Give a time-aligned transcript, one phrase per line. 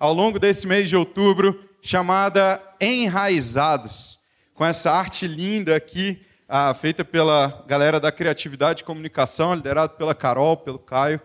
[0.00, 4.20] ao longo desse mês de outubro chamada Enraizados,
[4.54, 10.14] com essa arte linda aqui, ah, feita pela galera da Criatividade e Comunicação, liderado pela
[10.14, 11.20] Carol, pelo Caio,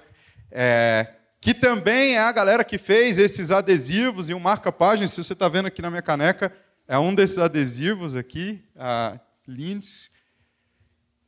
[0.51, 1.07] é,
[1.39, 5.47] que também é a galera que fez esses adesivos e um marca-página, se você está
[5.47, 6.53] vendo aqui na minha caneca,
[6.85, 10.11] é um desses adesivos aqui, ah, lindos.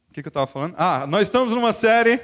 [0.09, 0.75] O que, que eu estava falando?
[0.77, 2.19] Ah, nós estamos numa série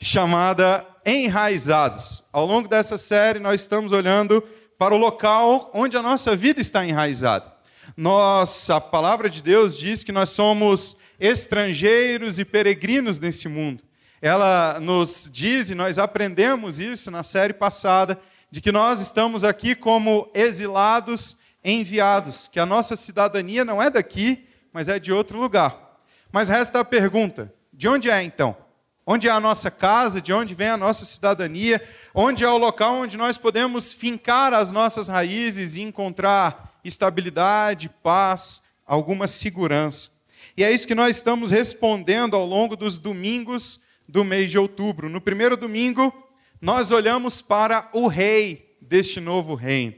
[0.00, 2.28] chamada Enraizados.
[2.32, 4.44] Ao longo dessa série, nós estamos olhando
[4.78, 7.52] para o local onde a nossa vida está enraizada.
[7.96, 13.82] Nossa a palavra de Deus diz que nós somos estrangeiros e peregrinos nesse mundo.
[14.22, 19.74] Ela nos diz, e nós aprendemos isso na série passada, de que nós estamos aqui
[19.74, 25.98] como exilados enviados, que a nossa cidadania não é daqui, mas é de outro lugar.
[26.32, 28.56] Mas resta a pergunta: de onde é então?
[29.10, 30.20] Onde é a nossa casa?
[30.20, 31.82] De onde vem a nossa cidadania?
[32.14, 38.64] Onde é o local onde nós podemos fincar as nossas raízes e encontrar estabilidade, paz,
[38.86, 40.10] alguma segurança?
[40.54, 45.08] E é isso que nós estamos respondendo ao longo dos domingos do mês de outubro.
[45.08, 46.12] No primeiro domingo,
[46.60, 49.94] nós olhamos para o rei deste novo reino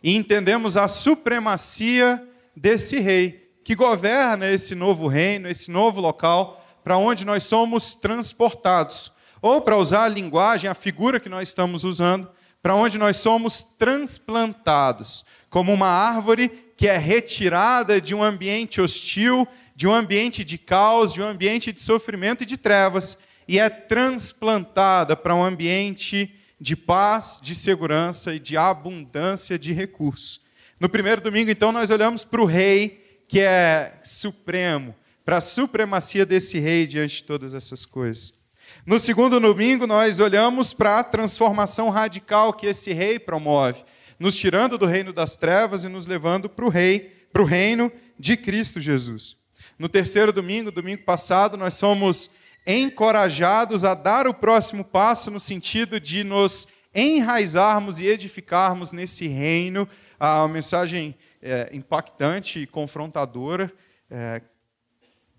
[0.00, 2.24] e entendemos a supremacia
[2.56, 9.12] desse rei que governa esse novo reino, esse novo local para onde nós somos transportados.
[9.40, 12.28] Ou, para usar a linguagem, a figura que nós estamos usando,
[12.62, 19.46] para onde nós somos transplantados, como uma árvore que é retirada de um ambiente hostil,
[19.74, 23.68] de um ambiente de caos, de um ambiente de sofrimento e de trevas, e é
[23.68, 30.40] transplantada para um ambiente de paz, de segurança e de abundância de recursos.
[30.78, 34.94] No primeiro domingo, então, nós olhamos para o rei que é supremo,
[35.24, 38.34] para a supremacia desse rei diante de todas essas coisas.
[38.84, 43.84] No segundo domingo, nós olhamos para a transformação radical que esse rei promove,
[44.18, 47.92] nos tirando do reino das trevas e nos levando para o rei, para o reino
[48.18, 49.36] de Cristo Jesus.
[49.78, 52.30] No terceiro domingo, domingo passado, nós somos
[52.66, 59.88] encorajados a dar o próximo passo no sentido de nos enraizarmos e edificarmos nesse reino.
[60.18, 63.72] A mensagem é, impactante e confrontadora
[64.10, 64.42] é,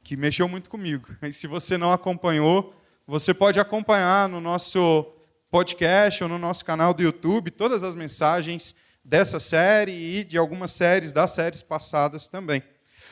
[0.03, 1.07] que mexeu muito comigo.
[1.23, 2.75] E se você não acompanhou,
[3.07, 5.05] você pode acompanhar no nosso
[5.49, 10.71] podcast ou no nosso canal do YouTube todas as mensagens dessa série e de algumas
[10.71, 12.63] séries das séries passadas também.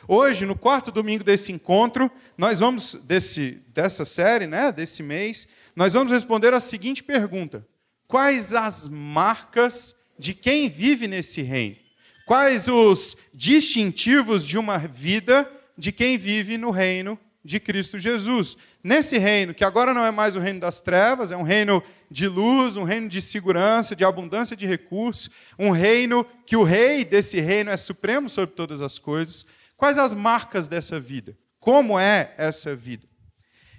[0.07, 5.93] Hoje, no quarto domingo desse encontro, nós vamos desse dessa série, né, desse mês, nós
[5.93, 7.65] vamos responder a seguinte pergunta:
[8.07, 11.77] Quais as marcas de quem vive nesse reino?
[12.25, 15.49] Quais os distintivos de uma vida
[15.81, 18.55] de quem vive no reino de Cristo Jesus.
[18.83, 22.27] Nesse reino, que agora não é mais o reino das trevas, é um reino de
[22.27, 27.41] luz, um reino de segurança, de abundância de recursos, um reino que o rei desse
[27.41, 29.47] reino é supremo sobre todas as coisas.
[29.75, 31.35] Quais as marcas dessa vida?
[31.59, 33.07] Como é essa vida?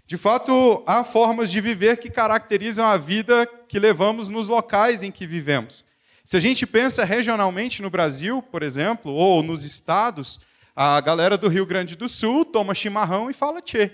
[0.05, 5.13] De fato, há formas de viver que caracterizam a vida que levamos nos locais em
[5.13, 5.85] que vivemos.
[6.25, 10.41] Se a gente pensa regionalmente no Brasil, por exemplo, ou nos estados,
[10.75, 13.91] a galera do Rio Grande do Sul toma chimarrão e fala tchê.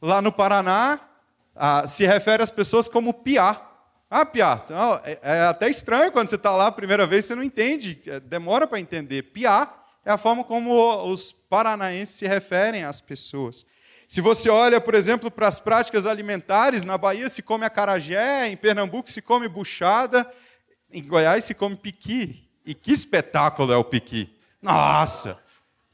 [0.00, 1.00] Lá no Paraná,
[1.86, 3.60] se refere às pessoas como piá.
[4.10, 4.62] Ah, piá.
[5.04, 8.20] É, é até estranho quando você está lá a primeira vez, você não entende, é,
[8.20, 9.22] demora para entender.
[9.22, 9.72] Piá
[10.04, 13.66] é a forma como os paranaenses se referem às pessoas.
[14.06, 18.56] Se você olha, por exemplo, para as práticas alimentares, na Bahia se come acarajé, em
[18.56, 20.30] Pernambuco se come buchada,
[20.92, 22.48] em Goiás se come piqui.
[22.64, 24.28] E que espetáculo é o piqui!
[24.62, 25.38] Nossa!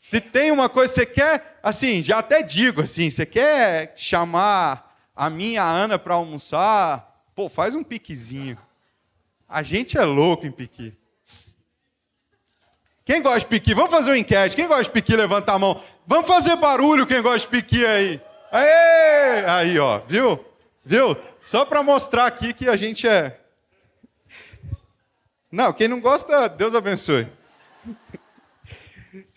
[0.03, 4.99] Se tem uma coisa que você quer, assim, já até digo assim, você quer chamar
[5.15, 8.59] a minha Ana para almoçar, pô, faz um piquezinho.
[9.49, 10.93] A gente é louco em pique.
[13.05, 13.75] Quem gosta de piqui?
[13.75, 14.57] Vamos fazer uma enquete.
[14.57, 15.81] Quem gosta de piqui, levanta a mão.
[16.05, 18.21] Vamos fazer barulho quem gosta de piqui aí.
[18.51, 19.45] Aê!
[19.47, 20.45] Aí, ó, viu?
[20.85, 21.17] Viu?
[21.41, 23.39] Só para mostrar aqui que a gente é
[25.51, 27.25] Não, quem não gosta, Deus abençoe.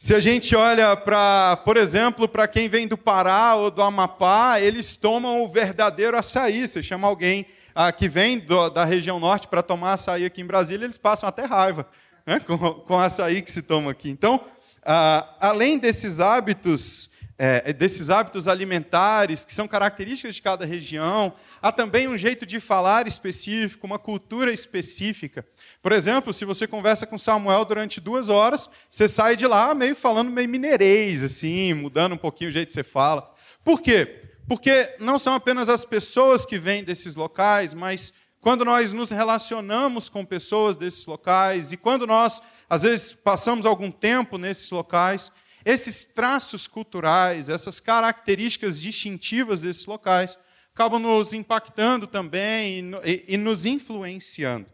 [0.05, 4.61] Se a gente olha para, por exemplo, para quem vem do Pará ou do Amapá,
[4.61, 6.67] eles tomam o verdadeiro açaí.
[6.67, 10.45] Você chama alguém ah, que vem do, da região norte para tomar açaí aqui em
[10.45, 11.87] Brasília, eles passam até raiva
[12.23, 14.11] né, com, com açaí que se toma aqui.
[14.11, 14.39] Então,
[14.85, 21.33] ah, além desses hábitos é, desses hábitos alimentares que são características de cada região.
[21.61, 25.45] Há também um jeito de falar específico, uma cultura específica.
[25.81, 29.95] Por exemplo, se você conversa com Samuel durante duas horas, você sai de lá meio
[29.95, 33.29] falando meio mineirês, assim, mudando um pouquinho o jeito que você fala.
[33.63, 34.21] Por quê?
[34.47, 40.07] Porque não são apenas as pessoas que vêm desses locais, mas quando nós nos relacionamos
[40.07, 45.31] com pessoas desses locais e quando nós, às vezes, passamos algum tempo nesses locais,
[45.65, 50.37] esses traços culturais, essas características distintivas desses locais,
[50.71, 54.67] acabam nos impactando também e, nos influenciando.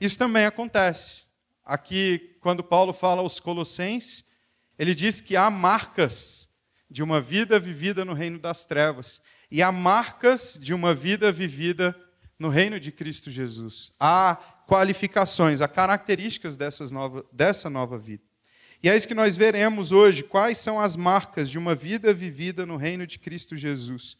[0.00, 1.22] Isso também acontece.
[1.64, 4.24] Aqui, quando Paulo fala aos Colossenses,
[4.76, 6.48] ele diz que há marcas
[6.90, 9.20] de uma vida vivida no reino das trevas
[9.50, 11.94] e há marcas de uma vida vivida
[12.38, 13.92] no reino de Cristo Jesus.
[14.00, 14.36] Há
[14.66, 18.33] qualificações, há características dessas nova, dessa nova vida.
[18.84, 22.66] E é isso que nós veremos hoje, quais são as marcas de uma vida vivida
[22.66, 24.18] no reino de Cristo Jesus.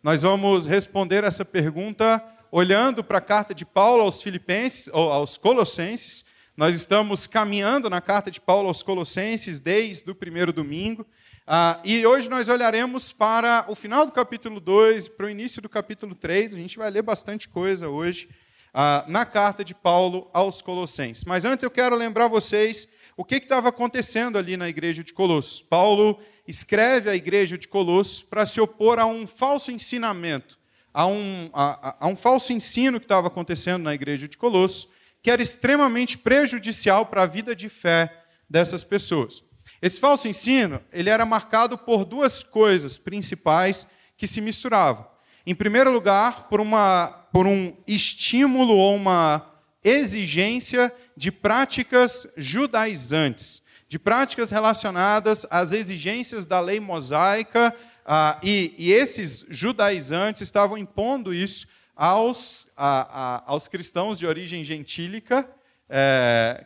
[0.00, 5.36] Nós vamos responder essa pergunta olhando para a carta de Paulo aos Filipenses, ou aos
[5.36, 6.26] Colossenses.
[6.56, 11.04] Nós estamos caminhando na carta de Paulo aos Colossenses desde o primeiro domingo.
[11.44, 15.68] Ah, e hoje nós olharemos para o final do capítulo 2, para o início do
[15.68, 16.54] capítulo 3.
[16.54, 18.28] A gente vai ler bastante coisa hoje
[18.72, 21.24] ah, na carta de Paulo aos Colossenses.
[21.24, 25.60] Mas antes eu quero lembrar vocês o que estava acontecendo ali na igreja de Colossos.
[25.60, 26.16] Paulo
[26.46, 30.56] escreve à igreja de Colossos para se opor a um falso ensinamento,
[30.94, 35.32] a um, a, a um falso ensino que estava acontecendo na igreja de Colossos, que
[35.32, 39.42] era extremamente prejudicial para a vida de fé dessas pessoas.
[39.82, 45.04] Esse falso ensino ele era marcado por duas coisas principais que se misturavam.
[45.44, 49.44] Em primeiro lugar, por, uma, por um estímulo ou uma
[49.82, 57.74] exigência de práticas judaizantes, de práticas relacionadas às exigências da lei mosaica,
[58.06, 61.66] ah, e, e, esses judaizantes estavam impondo isso
[61.96, 65.46] aos, a, a, aos cristãos de origem gentílica,
[65.90, 66.64] é,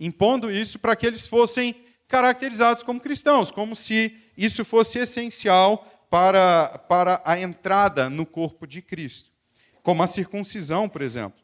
[0.00, 1.76] impondo isso para que eles fossem
[2.08, 8.82] caracterizados como cristãos, como se isso fosse essencial para, para a entrada no corpo de
[8.82, 9.30] Cristo,
[9.84, 11.37] como a circuncisão, por exemplo.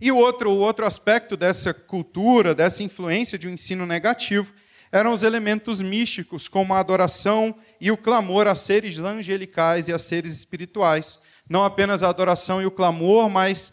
[0.00, 4.52] E o outro, o outro aspecto dessa cultura, dessa influência de um ensino negativo,
[4.90, 9.98] eram os elementos místicos, como a adoração e o clamor a seres angelicais e a
[9.98, 11.18] seres espirituais.
[11.48, 13.72] Não apenas a adoração e o clamor, mas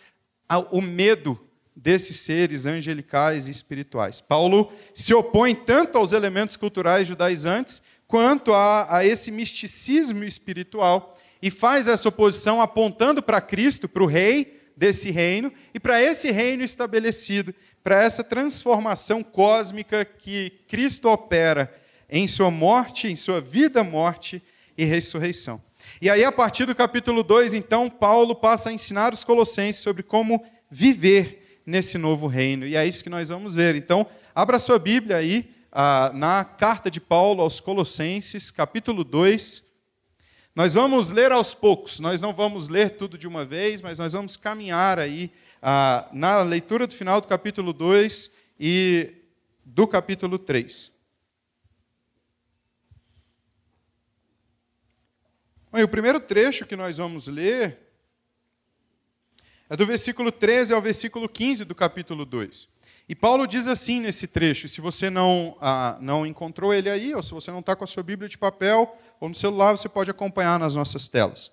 [0.72, 1.40] o medo
[1.76, 4.20] desses seres angelicais e espirituais.
[4.20, 11.50] Paulo se opõe tanto aos elementos culturais judaizantes quanto a, a esse misticismo espiritual e
[11.50, 16.64] faz essa oposição apontando para Cristo, para o Rei, desse reino e para esse reino
[16.64, 17.54] estabelecido,
[17.84, 21.72] para essa transformação cósmica que Cristo opera
[22.10, 24.42] em sua morte, em sua vida, morte
[24.78, 25.62] e ressurreição.
[26.02, 30.02] E aí, a partir do capítulo 2, então, Paulo passa a ensinar os colossenses sobre
[30.02, 32.66] como viver nesse novo reino.
[32.66, 33.76] E é isso que nós vamos ver.
[33.76, 39.69] Então, abra sua Bíblia aí, ah, na carta de Paulo aos Colossenses, capítulo 2.
[40.56, 44.14] Nós vamos ler aos poucos, nós não vamos ler tudo de uma vez, mas nós
[44.14, 49.14] vamos caminhar aí ah, na leitura do final do capítulo 2 e
[49.64, 50.92] do capítulo 3.
[55.72, 57.78] Bom, o primeiro trecho que nós vamos ler
[59.70, 62.68] é do versículo 13 ao versículo 15 do capítulo 2.
[63.10, 67.24] E Paulo diz assim nesse trecho, se você não, ah, não encontrou ele aí, ou
[67.24, 70.12] se você não está com a sua Bíblia de papel ou no celular, você pode
[70.12, 71.50] acompanhar nas nossas telas.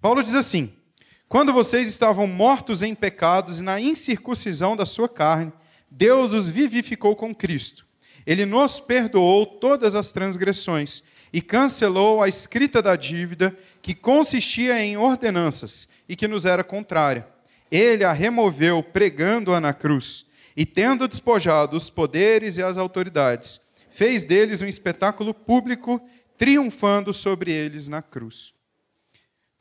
[0.00, 0.72] Paulo diz assim:
[1.28, 5.52] Quando vocês estavam mortos em pecados e na incircuncisão da sua carne,
[5.90, 7.86] Deus os vivificou com Cristo.
[8.26, 14.96] Ele nos perdoou todas as transgressões e cancelou a escrita da dívida que consistia em
[14.96, 17.28] ordenanças e que nos era contrária.
[17.70, 20.24] Ele a removeu pregando-a na cruz
[20.56, 26.00] e, tendo despojado os poderes e as autoridades, fez deles um espetáculo público,
[26.36, 28.52] triunfando sobre eles na cruz.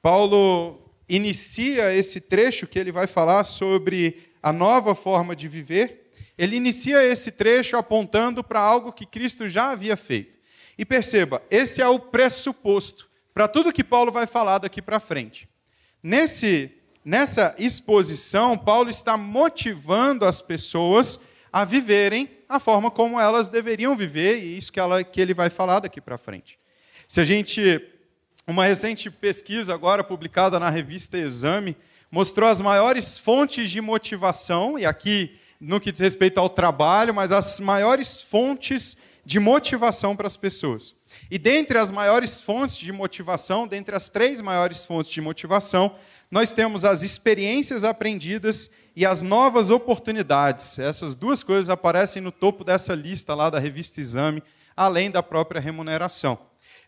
[0.02, 6.12] Paulo inicia esse trecho que ele vai falar sobre a nova forma de viver.
[6.38, 10.38] Ele inicia esse trecho apontando para algo que Cristo já havia feito.
[10.78, 15.48] E perceba, esse é o pressuposto para tudo que Paulo vai falar daqui para frente.
[16.02, 16.72] Nesse
[17.04, 24.38] nessa exposição, Paulo está motivando as pessoas a viverem a forma como elas deveriam viver,
[24.38, 26.60] e isso que, ela, que ele vai falar daqui para frente.
[27.08, 27.90] Se a gente.
[28.46, 31.78] Uma recente pesquisa, agora publicada na revista Exame,
[32.12, 37.32] mostrou as maiores fontes de motivação, e aqui no que diz respeito ao trabalho, mas
[37.32, 40.94] as maiores fontes de motivação para as pessoas.
[41.32, 45.96] E dentre as maiores fontes de motivação, dentre as três maiores fontes de motivação,
[46.34, 50.80] nós temos as experiências aprendidas e as novas oportunidades.
[50.80, 54.42] Essas duas coisas aparecem no topo dessa lista lá da revista Exame,
[54.76, 56.40] além da própria remuneração.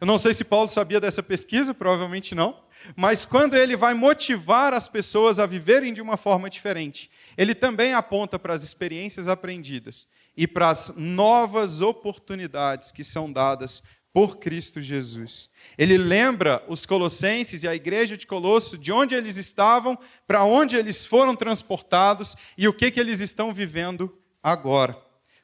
[0.02, 2.60] Eu não sei se Paulo sabia dessa pesquisa, provavelmente não,
[2.96, 7.94] mas quando ele vai motivar as pessoas a viverem de uma forma diferente, ele também
[7.94, 14.82] aponta para as experiências aprendidas e para as novas oportunidades que são dadas por Cristo
[14.82, 15.50] Jesus.
[15.77, 20.75] Ele lembra os colossenses e a igreja de Colosso de onde eles estavam, para onde
[20.75, 24.98] eles foram transportados e o que, que eles estão vivendo agora.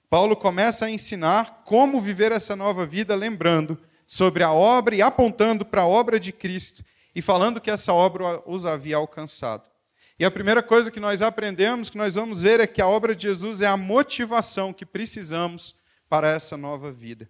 [0.09, 5.65] Paulo começa a ensinar como viver essa nova vida, lembrando sobre a obra e apontando
[5.65, 6.83] para a obra de Cristo
[7.15, 9.69] e falando que essa obra os havia alcançado.
[10.19, 13.15] E a primeira coisa que nós aprendemos, que nós vamos ver, é que a obra
[13.15, 15.75] de Jesus é a motivação que precisamos
[16.07, 17.27] para essa nova vida.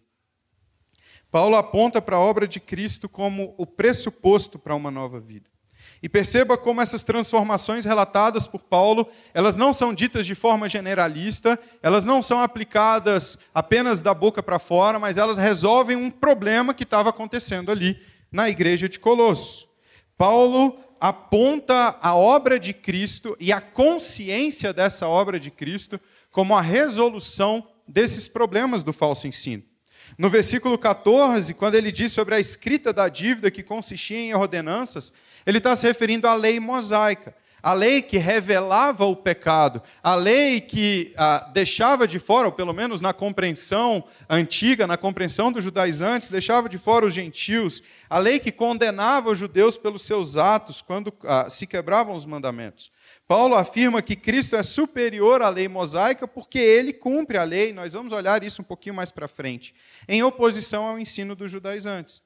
[1.31, 5.49] Paulo aponta para a obra de Cristo como o pressuposto para uma nova vida.
[6.03, 11.57] E perceba como essas transformações relatadas por Paulo, elas não são ditas de forma generalista,
[11.81, 16.83] elas não são aplicadas apenas da boca para fora, mas elas resolvem um problema que
[16.83, 17.97] estava acontecendo ali
[18.31, 19.69] na igreja de Colosso.
[20.17, 26.61] Paulo aponta a obra de Cristo e a consciência dessa obra de Cristo como a
[26.61, 29.70] resolução desses problemas do falso ensino.
[30.17, 35.13] No versículo 14, quando ele diz sobre a escrita da dívida que consistia em ordenanças,
[35.45, 40.59] ele está se referindo à lei mosaica, a lei que revelava o pecado, a lei
[40.59, 46.29] que ah, deixava de fora, ou pelo menos na compreensão antiga, na compreensão dos judaizantes,
[46.29, 51.13] deixava de fora os gentios, a lei que condenava os judeus pelos seus atos quando
[51.23, 52.91] ah, se quebravam os mandamentos.
[53.31, 57.93] Paulo afirma que Cristo é superior à lei mosaica porque ele cumpre a lei, nós
[57.93, 59.73] vamos olhar isso um pouquinho mais para frente,
[60.05, 62.21] em oposição ao ensino dos judaizantes.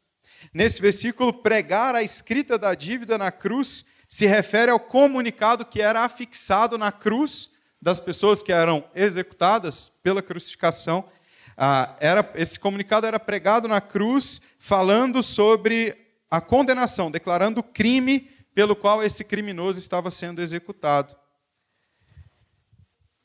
[0.52, 6.02] Nesse versículo, pregar a escrita da dívida na cruz se refere ao comunicado que era
[6.02, 11.08] afixado na cruz das pessoas que eram executadas pela crucificação.
[11.56, 15.96] Ah, era, esse comunicado era pregado na cruz, falando sobre
[16.32, 21.14] a condenação, declarando o crime pelo qual esse criminoso estava sendo executado.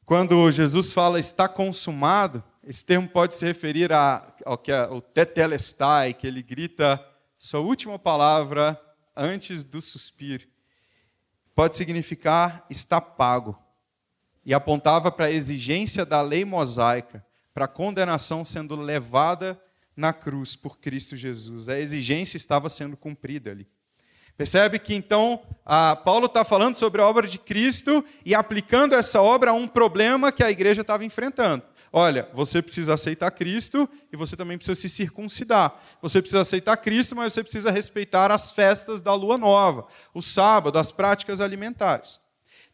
[0.05, 3.91] Quando Jesus fala está consumado, esse termo pode se referir
[4.45, 7.03] ao que é o tetelestai, que ele grita
[7.39, 8.79] sua última palavra
[9.17, 10.49] antes do suspiro.
[11.55, 13.57] Pode significar está pago.
[14.45, 19.61] E apontava para a exigência da lei mosaica, para a condenação sendo levada
[19.95, 21.69] na cruz por Cristo Jesus.
[21.69, 23.69] A exigência estava sendo cumprida ali.
[24.41, 25.39] Percebe que então
[26.03, 30.33] Paulo está falando sobre a obra de Cristo e aplicando essa obra a um problema
[30.33, 31.63] que a igreja estava enfrentando.
[31.93, 35.79] Olha, você precisa aceitar Cristo e você também precisa se circuncidar.
[36.01, 40.79] Você precisa aceitar Cristo, mas você precisa respeitar as festas da lua nova, o sábado,
[40.79, 42.19] as práticas alimentares.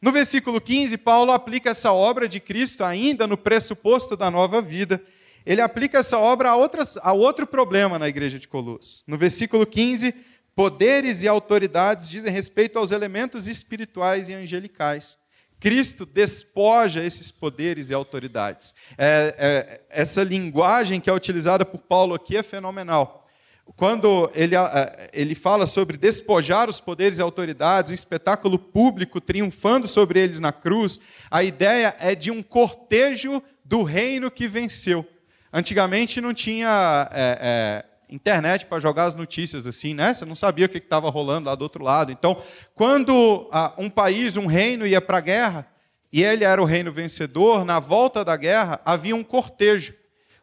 [0.00, 5.02] No versículo 15, Paulo aplica essa obra de Cristo ainda no pressuposto da nova vida.
[5.44, 9.02] Ele aplica essa obra a, outras, a outro problema na igreja de Colossos.
[9.04, 10.14] No versículo 15,
[10.56, 15.18] Poderes e autoridades dizem respeito aos elementos espirituais e angelicais.
[15.60, 18.75] Cristo despoja esses poderes e autoridades.
[18.96, 23.28] É, é, essa linguagem que é utilizada por Paulo aqui é fenomenal.
[23.76, 29.86] Quando ele, é, ele fala sobre despojar os poderes e autoridades, um espetáculo público triunfando
[29.86, 30.98] sobre eles na cruz,
[31.30, 35.06] a ideia é de um cortejo do reino que venceu.
[35.52, 40.14] Antigamente não tinha é, é internet para jogar as notícias assim, né?
[40.14, 42.12] Você não sabia o que estava rolando lá do outro lado.
[42.12, 42.40] Então,
[42.75, 45.66] quando ah, um país, um reino ia para a guerra,
[46.12, 49.94] e ele era o reino vencedor, na volta da guerra havia um cortejo.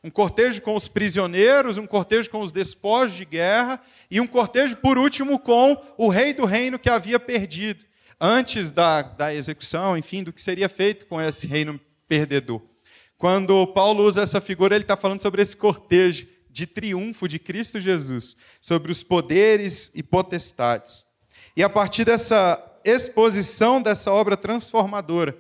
[0.04, 4.76] Um cortejo com os prisioneiros, um cortejo com os despojos de guerra, e um cortejo,
[4.76, 7.86] por último, com o rei do reino que havia perdido,
[8.20, 12.62] antes da, da execução, enfim, do que seria feito com esse reino perdedor.
[13.18, 17.80] Quando Paulo usa essa figura, ele está falando sobre esse cortejo de triunfo de Cristo
[17.80, 21.04] Jesus sobre os poderes e potestades.
[21.58, 25.36] E a partir dessa exposição dessa obra transformadora,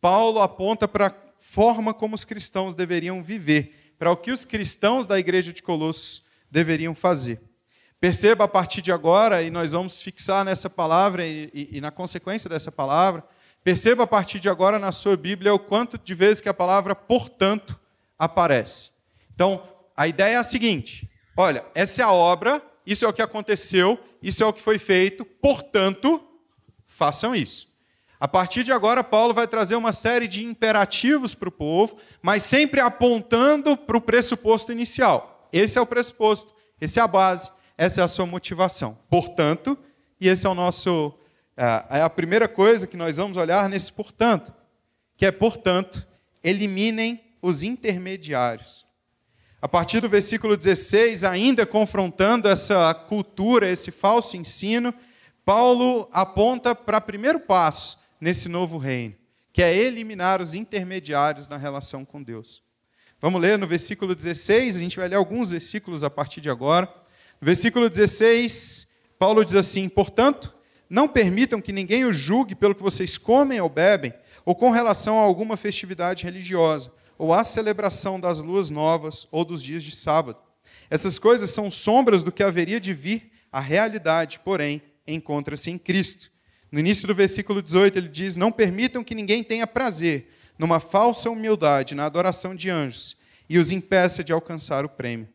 [0.00, 5.06] Paulo aponta para a forma como os cristãos deveriam viver, para o que os cristãos
[5.06, 7.42] da igreja de Colossos deveriam fazer.
[8.00, 11.90] Perceba a partir de agora, e nós vamos fixar nessa palavra e, e, e, na
[11.90, 13.22] consequência dessa palavra,
[13.62, 16.94] perceba a partir de agora na sua Bíblia o quanto de vezes que a palavra
[16.94, 17.78] portanto
[18.18, 18.90] aparece.
[19.34, 19.62] Então,
[19.96, 23.98] a ideia é a seguinte: olha, essa é a obra, isso é o que aconteceu,
[24.22, 26.22] isso é o que foi feito, portanto,
[26.86, 27.72] façam isso.
[28.18, 32.42] A partir de agora, Paulo vai trazer uma série de imperativos para o povo, mas
[32.42, 35.48] sempre apontando para o pressuposto inicial.
[35.52, 37.50] Esse é o pressuposto, essa é a base.
[37.76, 38.96] Essa é a sua motivação.
[39.10, 39.76] Portanto,
[40.20, 41.12] e esse é o nosso
[41.56, 44.52] é, é a primeira coisa que nós vamos olhar nesse portanto,
[45.16, 46.06] que é portanto,
[46.42, 48.86] eliminem os intermediários.
[49.64, 54.92] A partir do versículo 16, ainda confrontando essa cultura, esse falso ensino,
[55.42, 59.14] Paulo aponta para o primeiro passo nesse novo reino,
[59.54, 62.62] que é eliminar os intermediários na relação com Deus.
[63.18, 66.86] Vamos ler no versículo 16, a gente vai ler alguns versículos a partir de agora.
[67.40, 70.52] Versículo 16, Paulo diz assim: Portanto,
[70.90, 74.12] não permitam que ninguém o julgue pelo que vocês comem ou bebem,
[74.44, 79.62] ou com relação a alguma festividade religiosa, ou à celebração das luas novas ou dos
[79.62, 80.38] dias de sábado.
[80.90, 86.30] Essas coisas são sombras do que haveria de vir, a realidade, porém, encontra-se em Cristo.
[86.70, 90.28] No início do versículo 18, ele diz: Não permitam que ninguém tenha prazer
[90.58, 93.16] numa falsa humildade na adoração de anjos
[93.48, 95.28] e os impeça de alcançar o prêmio.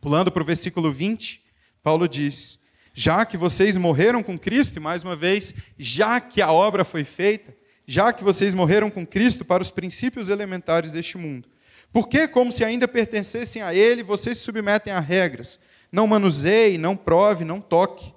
[0.00, 1.42] Pulando para o versículo 20,
[1.82, 6.52] Paulo diz: Já que vocês morreram com Cristo, e mais uma vez, já que a
[6.52, 7.54] obra foi feita,
[7.92, 11.46] já que vocês morreram com Cristo para os princípios elementares deste mundo,
[11.92, 15.60] por que, como se ainda pertencessem a Ele, vocês se submetem a regras?
[15.92, 18.14] Não manuseie, não prove, não toque.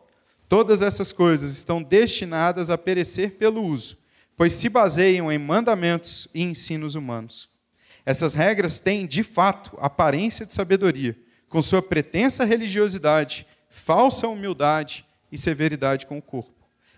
[0.47, 3.97] Todas essas coisas estão destinadas a perecer pelo uso,
[4.37, 7.49] pois se baseiam em mandamentos e ensinos humanos.
[8.05, 11.17] Essas regras têm, de fato, aparência de sabedoria
[11.49, 16.54] com sua pretensa religiosidade, falsa humildade e severidade com o corpo,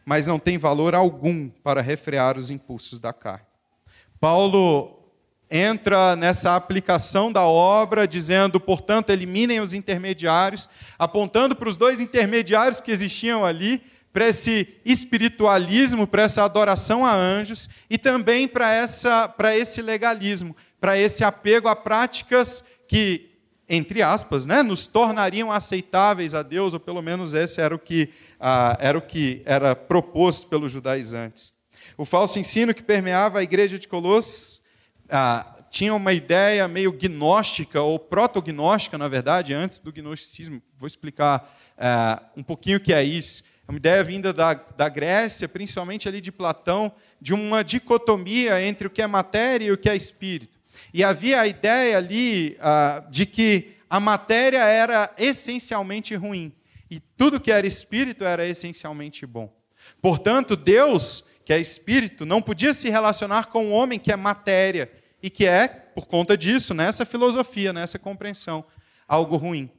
[0.08, 3.46] mas não tem valor algum para refrear os impulsos da carne.
[4.22, 5.04] Paulo
[5.52, 12.80] entra nessa aplicação da obra, dizendo, portanto, eliminem os intermediários, apontando para os dois intermediários
[12.80, 13.82] que existiam ali,
[14.13, 20.56] para esse espiritualismo, para essa adoração a anjos e também para, essa, para esse legalismo,
[20.80, 23.28] para esse apego a práticas que
[23.70, 28.10] entre aspas, né, nos tornariam aceitáveis a Deus, ou pelo menos esse era o que,
[28.39, 31.54] ah, era, o que era proposto pelos judaizantes.
[31.97, 34.62] O falso ensino que permeava a igreja de Colossos
[35.10, 40.62] ah, tinha uma ideia meio gnóstica, ou protognóstica, na verdade, antes do gnosticismo.
[40.78, 43.43] Vou explicar ah, um pouquinho o que é isso.
[43.67, 48.88] É uma ideia vinda da, da Grécia, principalmente ali de Platão, de uma dicotomia entre
[48.88, 50.58] o que é matéria e o que é espírito.
[50.93, 56.54] E havia a ideia ali uh, de que a matéria era essencialmente ruim
[56.89, 59.54] e tudo que era espírito era essencialmente bom.
[60.02, 64.91] Portanto, Deus, que é espírito, não podia se relacionar com o homem que é matéria
[65.21, 68.63] e que é, por conta disso, nessa filosofia, nessa compreensão,
[69.08, 69.69] algo ruim.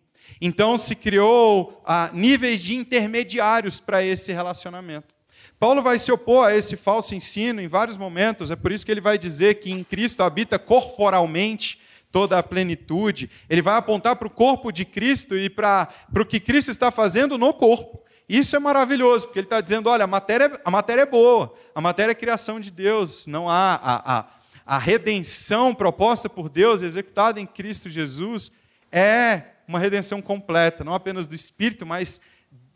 [0.40, 5.14] Então se criou uh, níveis de intermediários para esse relacionamento.
[5.58, 8.92] Paulo vai se opor a esse falso ensino em vários momentos, é por isso que
[8.92, 13.30] ele vai dizer que em Cristo habita corporalmente toda a plenitude.
[13.48, 16.90] Ele vai apontar para o corpo de Cristo e para, para o que Cristo está
[16.90, 18.02] fazendo no corpo.
[18.28, 21.80] Isso é maravilhoso, porque ele está dizendo: olha, a matéria, a matéria é boa, a
[21.80, 24.26] matéria é criação de Deus, não há a, a,
[24.66, 28.52] a redenção proposta por Deus, executada em Cristo Jesus,
[28.92, 32.20] é uma redenção completa, não apenas do espírito, mas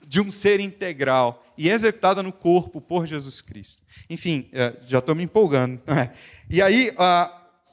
[0.07, 3.83] de um ser integral e executada no corpo por Jesus Cristo.
[4.09, 5.81] Enfim, é, já estou me empolgando.
[5.87, 6.11] É?
[6.51, 6.93] E aí,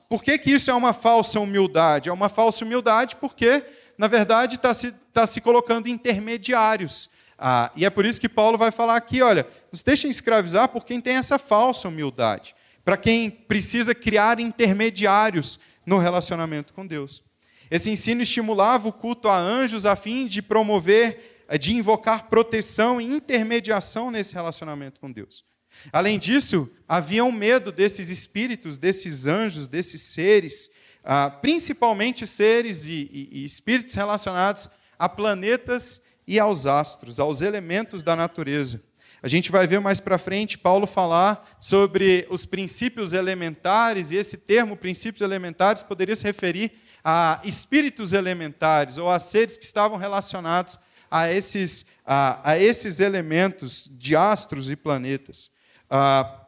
[0.10, 2.10] por que, que isso é uma falsa humildade?
[2.10, 3.64] É uma falsa humildade porque,
[3.96, 7.12] na verdade, está se, tá se colocando intermediários.
[7.38, 10.84] Ah, e é por isso que Paulo vai falar aqui: olha, nos deixem escravizar por
[10.84, 17.22] quem tem essa falsa humildade, para quem precisa criar intermediários no relacionamento com Deus.
[17.70, 23.06] Esse ensino estimulava o culto a anjos a fim de promover de invocar proteção e
[23.06, 25.44] intermediação nesse relacionamento com Deus.
[25.92, 30.72] Além disso, havia um medo desses espíritos, desses anjos, desses seres,
[31.04, 38.84] ah, principalmente seres e, espíritos relacionados a planetas e aos astros, aos elementos da natureza.
[39.22, 44.38] A gente vai ver mais para frente Paulo falar sobre os princípios elementares, e esse
[44.38, 46.72] termo, princípios elementares, poderia se referir
[47.04, 53.90] a espíritos elementares ou a seres que estavam relacionados a esses, a, a esses elementos
[53.92, 55.50] de astros e planetas.
[55.90, 56.46] Ah,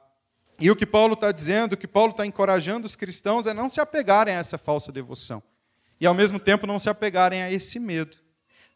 [0.59, 3.67] e o que Paulo está dizendo, o que Paulo está encorajando os cristãos é não
[3.67, 5.41] se apegarem a essa falsa devoção.
[5.99, 8.17] E ao mesmo tempo não se apegarem a esse medo.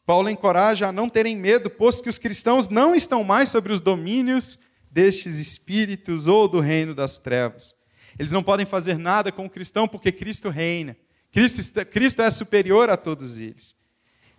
[0.05, 3.81] Paulo encoraja a não terem medo, posto que os cristãos não estão mais sobre os
[3.81, 7.75] domínios destes espíritos ou do reino das trevas.
[8.17, 10.95] Eles não podem fazer nada com o cristão porque Cristo reina.
[11.31, 13.75] Cristo, Cristo é superior a todos eles.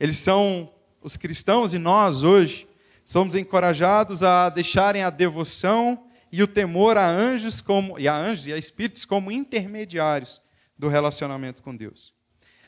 [0.00, 2.66] Eles são os cristãos e nós hoje
[3.04, 8.46] somos encorajados a deixarem a devoção e o temor a anjos como e a anjos
[8.46, 10.40] e a espíritos como intermediários
[10.78, 12.12] do relacionamento com Deus.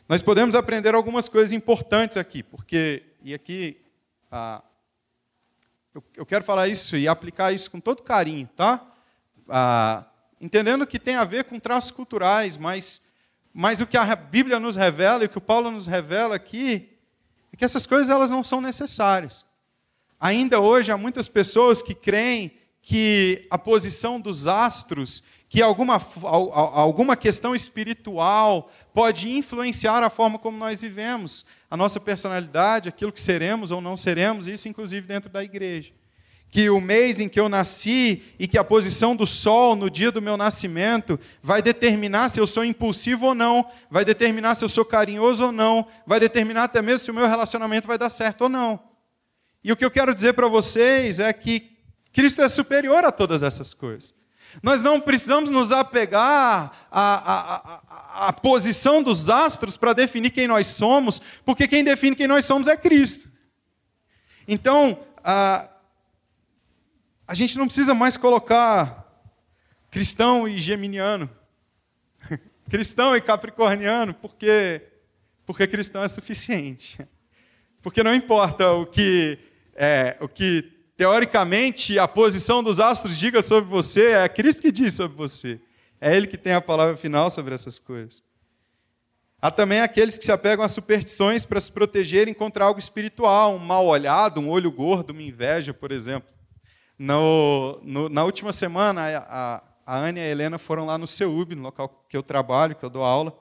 [0.08, 3.80] Nós podemos aprender algumas coisas importantes aqui, porque e aqui
[4.30, 4.62] ah,
[5.94, 8.86] eu, eu, quero falar isso e aplicar isso com todo carinho, tá?
[9.48, 10.06] Ah,
[10.40, 13.08] entendendo que tem a ver com traços culturais, mas
[13.52, 16.96] mas o que a Bíblia nos revela e o que o Paulo nos revela aqui
[17.52, 19.44] é que essas coisas elas não são necessárias.
[20.20, 22.57] Ainda hoje há muitas pessoas que creem
[22.88, 30.56] que a posição dos astros, que alguma, alguma questão espiritual pode influenciar a forma como
[30.56, 35.44] nós vivemos, a nossa personalidade, aquilo que seremos ou não seremos, isso inclusive dentro da
[35.44, 35.92] igreja.
[36.48, 40.10] Que o mês em que eu nasci e que a posição do sol no dia
[40.10, 44.68] do meu nascimento vai determinar se eu sou impulsivo ou não, vai determinar se eu
[44.70, 48.44] sou carinhoso ou não, vai determinar até mesmo se o meu relacionamento vai dar certo
[48.44, 48.80] ou não.
[49.62, 51.76] E o que eu quero dizer para vocês é que
[52.12, 54.14] Cristo é superior a todas essas coisas.
[54.62, 57.82] Nós não precisamos nos apegar à,
[58.20, 62.44] à, à posição dos astros para definir quem nós somos, porque quem define quem nós
[62.44, 63.30] somos é Cristo.
[64.46, 65.68] Então, a,
[67.26, 69.06] a gente não precisa mais colocar
[69.90, 71.30] cristão e geminiano,
[72.70, 74.82] cristão e capricorniano, porque,
[75.44, 76.98] porque cristão é suficiente.
[77.82, 79.38] Porque não importa o que
[79.74, 84.94] é, o que teoricamente a posição dos astros diga sobre você, é Cristo que diz
[84.94, 85.60] sobre você.
[86.00, 88.20] É Ele que tem a palavra final sobre essas coisas.
[89.40, 93.60] Há também aqueles que se apegam a superstições para se protegerem contra algo espiritual, um
[93.60, 96.34] mal olhado, um olho gordo, uma inveja, por exemplo.
[96.98, 101.54] No, no, na última semana, a, a Ana e a Helena foram lá no CEUB,
[101.54, 103.32] no local que eu trabalho, que eu dou aula.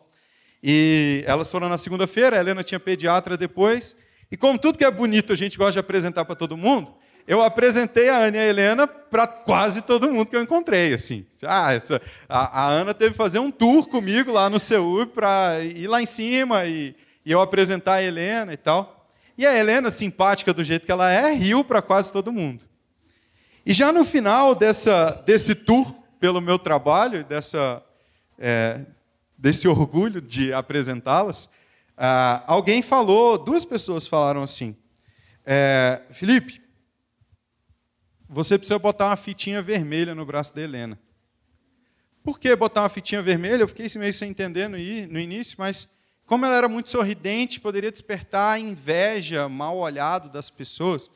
[0.62, 3.98] E elas foram na segunda-feira, a Helena tinha pediatra depois,
[4.32, 6.93] e como tudo que é bonito a gente gosta de apresentar para todo mundo,
[7.28, 10.94] eu apresentei a Ana e a Helena para quase todo mundo que eu encontrei.
[10.94, 11.26] Assim.
[11.44, 15.60] Ah, essa, a, a, Ana teve que fazer um tour comigo lá no Seul para
[15.60, 19.10] ir lá em cima e, e, eu apresentar a Helena e tal.
[19.38, 22.63] E a Helena, simpática do jeito que ela é, riu para quase todo mundo.
[23.66, 27.84] E já no final dessa, desse tour pelo meu trabalho, dessa,
[28.40, 28.80] é,
[29.38, 31.52] desse orgulho de apresentá-las,
[31.98, 34.76] ah, alguém falou, duas pessoas falaram assim:
[35.46, 36.66] é, Felipe,
[38.28, 41.00] você precisa botar uma fitinha vermelha no braço da Helena.
[42.24, 43.62] Por que botar uma fitinha vermelha?
[43.62, 45.94] Eu fiquei meio sem entender no, início, mas
[46.26, 51.10] como ela era muito sorridente, poderia despertar inveja, mal olhado das pessoas.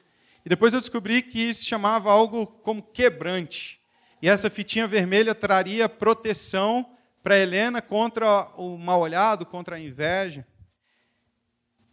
[0.46, 3.82] E depois eu descobri que isso chamava algo como quebrante.
[4.22, 6.86] E essa fitinha vermelha traria proteção
[7.22, 10.48] para Helena contra o mal olhado, contra a inveja.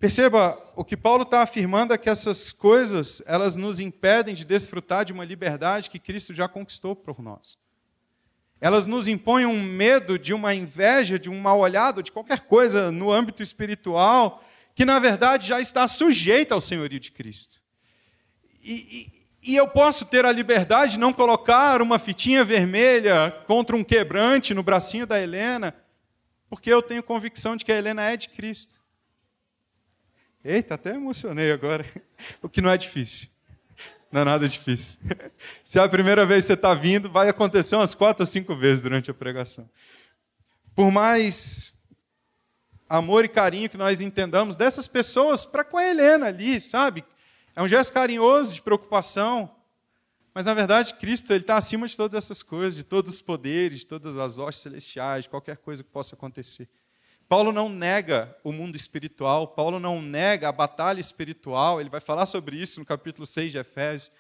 [0.01, 5.05] Perceba, o que Paulo está afirmando é que essas coisas, elas nos impedem de desfrutar
[5.05, 7.59] de uma liberdade que Cristo já conquistou por nós.
[8.61, 12.93] Elas nos impõem um medo de uma inveja, de um mal olhado, de qualquer coisa
[12.93, 17.61] no âmbito espiritual, que na verdade já está sujeita ao senhorio de Cristo.
[18.63, 18.73] E,
[19.43, 23.83] e, e eu posso ter a liberdade de não colocar uma fitinha vermelha contra um
[23.83, 25.75] quebrante no bracinho da Helena,
[26.49, 28.78] porque eu tenho convicção de que a Helena é de Cristo.
[30.45, 31.85] Eita, até emocionei agora.
[32.43, 33.29] O que não é difícil.
[34.11, 35.01] Não é nada difícil.
[35.63, 38.57] Se é a primeira vez que você está vindo, vai acontecer umas quatro ou cinco
[38.57, 39.69] vezes durante a pregação.
[40.75, 41.75] Por mais
[42.89, 47.05] amor e carinho que nós entendamos dessas pessoas para com a Helena ali, sabe?
[47.55, 49.55] É um gesto carinhoso de preocupação.
[50.33, 53.87] Mas na verdade, Cristo está acima de todas essas coisas, de todos os poderes, de
[53.87, 56.69] todas as hostes celestiais, de qualquer coisa que possa acontecer.
[57.29, 62.25] Paulo não nega o mundo espiritual, Paulo não nega a batalha espiritual, ele vai falar
[62.25, 64.11] sobre isso no capítulo 6 de Efésios.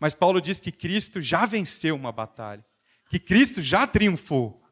[0.00, 2.64] Mas Paulo diz que Cristo já venceu uma batalha,
[3.10, 4.62] que Cristo já triunfou,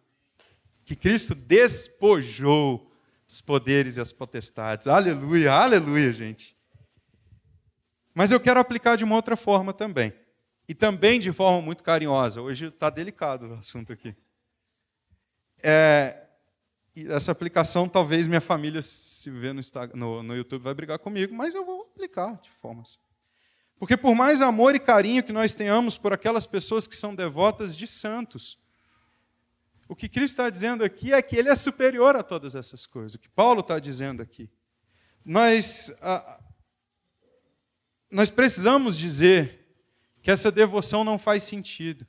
[0.85, 2.91] que Cristo despojou
[3.29, 4.87] os poderes e as potestades.
[4.87, 6.57] Aleluia, aleluia, gente.
[8.15, 10.13] Mas eu quero aplicar de uma outra forma também.
[10.69, 12.41] E também de forma muito carinhosa.
[12.41, 14.15] Hoje está delicado o assunto aqui.
[15.63, 16.24] É,
[17.09, 19.61] essa aplicação, talvez minha família, se ver no,
[19.95, 22.99] no, no, YouTube, vai brigar comigo, mas eu vou aplicar de forma assim.
[23.77, 27.77] Porque por mais amor e carinho que nós tenhamos por aquelas pessoas que são devotas
[27.77, 28.59] de santos,
[29.89, 33.15] o que Cristo está dizendo aqui é que Ele é superior a todas essas coisas.
[33.15, 34.49] O que Paulo está dizendo aqui.
[35.25, 35.93] Nós,
[38.11, 39.77] nós precisamos dizer
[40.23, 42.07] que essa devoção não faz sentido.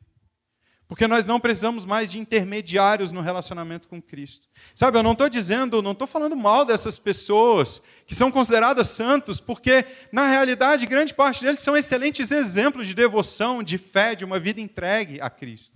[0.88, 4.48] Porque nós não precisamos mais de intermediários no relacionamento com Cristo.
[4.76, 9.39] Sabe, eu não estou dizendo, não estou falando mal dessas pessoas que são consideradas santos,
[9.39, 14.39] porque, na realidade, grande parte deles são excelentes exemplos de devoção, de fé, de uma
[14.39, 15.76] vida entregue a Cristo.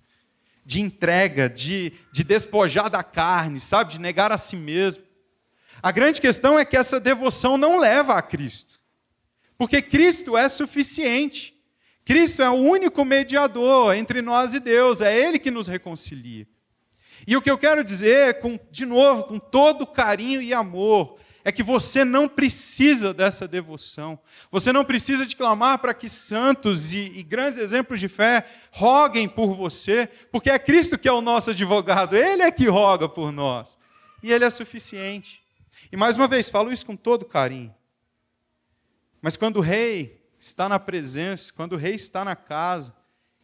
[0.63, 5.03] De entrega, de, de despojar da carne, sabe, de negar a si mesmo.
[5.81, 8.79] A grande questão é que essa devoção não leva a Cristo.
[9.57, 11.58] Porque Cristo é suficiente.
[12.09, 16.47] Cristo é o único mediador entre nós e Deus, é Ele que nos reconcilia.
[17.27, 21.51] E o que eu quero dizer, com, de novo, com todo carinho e amor, é
[21.51, 24.17] que você não precisa dessa devoção.
[24.49, 29.29] Você não precisa de clamar para que santos e, e, grandes exemplos de fé roguem
[29.29, 33.31] por você, porque é Cristo que é o nosso advogado, Ele é que roga por
[33.31, 33.77] nós.
[34.23, 35.43] E Ele é suficiente.
[35.91, 37.71] E mais uma vez, falo isso com todo carinho.
[39.21, 42.95] Mas quando o rei está na presença, quando o rei está na casa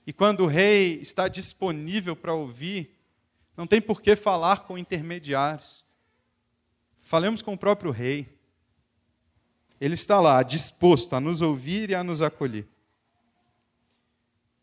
[0.08, 2.96] e quando o rei está disponível para ouvir,
[3.58, 5.84] não tem por que falar com intermediários.
[6.98, 8.34] Falemos com o próprio rei.
[9.80, 12.66] Ele está lá, disposto a nos ouvir e a nos acolher.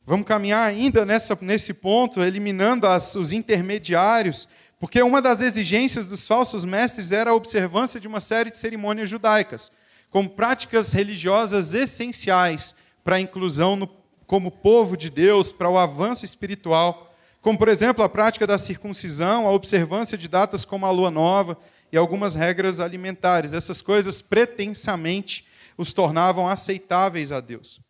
[0.05, 4.49] Vamos caminhar ainda nessa, nesse ponto, eliminando as, os intermediários,
[4.81, 9.09] porque uma das exigências dos falsos mestres era a observância de uma série de cerimônias
[9.09, 9.71] judaicas
[10.13, 13.89] como práticas religiosas essenciais para a inclusão no,
[14.27, 19.49] como povo de Deus, para o avanço espiritual, como, por exemplo, a prática da circuncisão,
[19.49, 21.57] a observância de datas como a lua nova
[21.91, 23.55] e algumas regras alimentares.
[23.55, 25.49] Essas coisas pretensamente
[25.79, 27.81] os tornavam aceitáveis a Deus.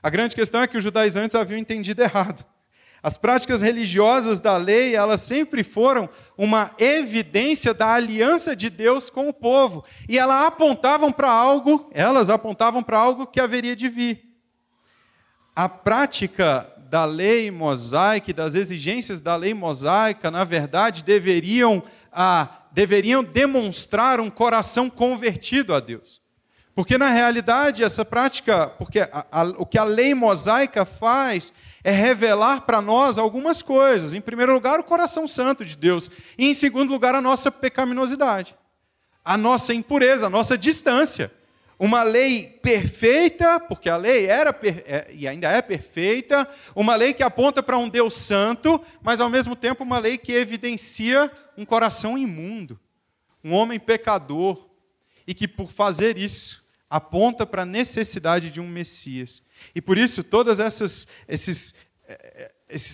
[0.00, 2.46] A grande questão é que os judaizantes haviam entendido errado.
[3.02, 9.28] As práticas religiosas da lei, elas sempre foram uma evidência da aliança de Deus com
[9.28, 14.22] o povo, e elas apontavam para algo, elas apontavam para algo que haveria de vir.
[15.54, 23.24] A prática da lei mosaica, das exigências da lei mosaica, na verdade, deveriam, ah, deveriam
[23.24, 26.22] demonstrar um coração convertido a Deus.
[26.74, 31.52] Porque na realidade essa prática, porque a, a, o que a lei mosaica faz
[31.84, 34.14] é revelar para nós algumas coisas.
[34.14, 36.10] Em primeiro lugar, o coração santo de Deus.
[36.38, 38.54] E em segundo lugar, a nossa pecaminosidade,
[39.24, 41.32] a nossa impureza, a nossa distância.
[41.78, 47.24] Uma lei perfeita, porque a lei era é, e ainda é perfeita, uma lei que
[47.24, 52.16] aponta para um Deus santo, mas ao mesmo tempo uma lei que evidencia um coração
[52.16, 52.78] imundo,
[53.42, 54.68] um homem pecador,
[55.26, 59.42] e que por fazer isso aponta para a necessidade de um Messias.
[59.74, 61.74] E por isso, todos esses, esses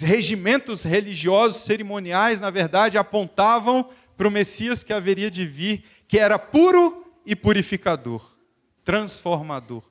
[0.03, 6.39] regimentos religiosos, cerimoniais, na verdade, apontavam para o Messias que haveria de vir, que era
[6.39, 8.37] puro e purificador,
[8.85, 9.83] transformador.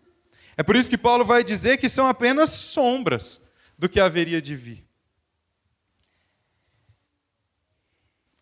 [0.57, 3.45] É por isso que Paulo vai dizer que são apenas sombras
[3.77, 4.87] do que haveria de vir.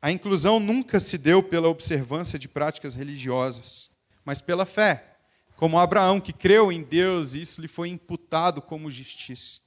[0.02, 3.90] A inclusão nunca se deu pela observância de práticas religiosas,
[4.24, 5.15] mas pela fé
[5.56, 9.62] como Abraão, que creu em Deus e isso lhe foi imputado como justiça.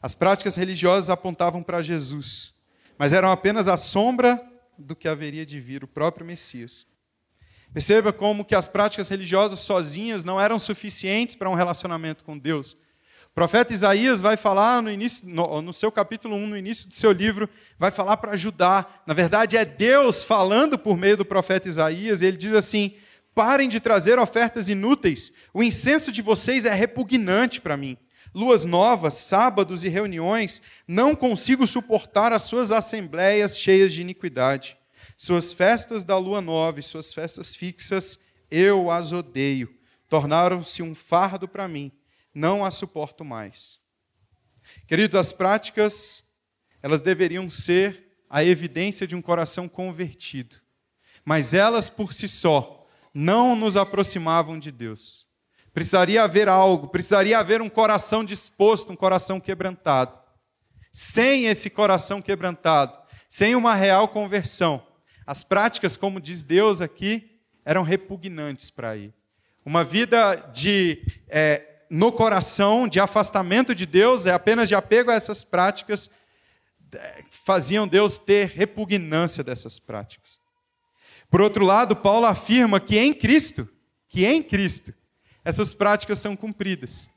[0.00, 2.54] As práticas religiosas apontavam para Jesus,
[2.96, 4.40] mas eram apenas a sombra
[4.78, 6.86] do que haveria de vir, o próprio Messias.
[7.72, 12.76] Perceba como que as práticas religiosas sozinhas não eram suficientes para um relacionamento com Deus.
[13.26, 16.94] O profeta Isaías vai falar no, início, no, no seu capítulo 1, no início do
[16.94, 18.86] seu livro, vai falar para Judá.
[19.06, 22.94] Na verdade, é Deus falando por meio do profeta Isaías, e ele diz assim:
[23.38, 25.32] Parem de trazer ofertas inúteis.
[25.54, 27.96] O incenso de vocês é repugnante para mim.
[28.34, 34.76] Luas novas, sábados e reuniões, não consigo suportar as suas assembleias cheias de iniquidade.
[35.16, 39.72] Suas festas da lua nova e suas festas fixas, eu as odeio.
[40.08, 41.92] Tornaram-se um fardo para mim.
[42.34, 43.78] Não as suporto mais.
[44.88, 46.24] Queridos, as práticas,
[46.82, 50.56] elas deveriam ser a evidência de um coração convertido.
[51.24, 52.77] Mas elas por si só
[53.20, 55.26] não nos aproximavam de Deus.
[55.74, 60.16] Precisaria haver algo, precisaria haver um coração disposto, um coração quebrantado.
[60.92, 62.96] Sem esse coração quebrantado,
[63.28, 64.86] sem uma real conversão,
[65.26, 69.12] as práticas, como diz Deus aqui, eram repugnantes para ir.
[69.66, 75.14] Uma vida de é, no coração, de afastamento de Deus, é apenas de apego a
[75.14, 76.12] essas práticas,
[76.94, 80.37] é, faziam Deus ter repugnância dessas práticas.
[81.30, 83.68] Por outro lado, Paulo afirma que em Cristo,
[84.08, 84.92] que em Cristo,
[85.44, 87.08] essas práticas são cumpridas.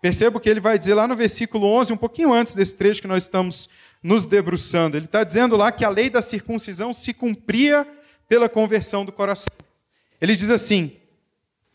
[0.00, 3.00] Perceba o que ele vai dizer lá no versículo 11, um pouquinho antes desse trecho
[3.00, 3.68] que nós estamos
[4.02, 4.96] nos debruçando.
[4.96, 7.86] Ele está dizendo lá que a lei da circuncisão se cumpria
[8.28, 9.54] pela conversão do coração.
[10.20, 10.92] Ele diz assim: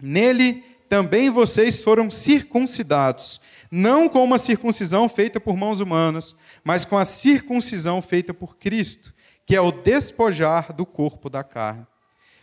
[0.02, 6.98] Nele também vocês foram circuncidados, não com uma circuncisão feita por mãos humanas, mas com
[6.98, 9.12] a circuncisão feita por Cristo,
[9.46, 11.84] que é o despojar do corpo da carne.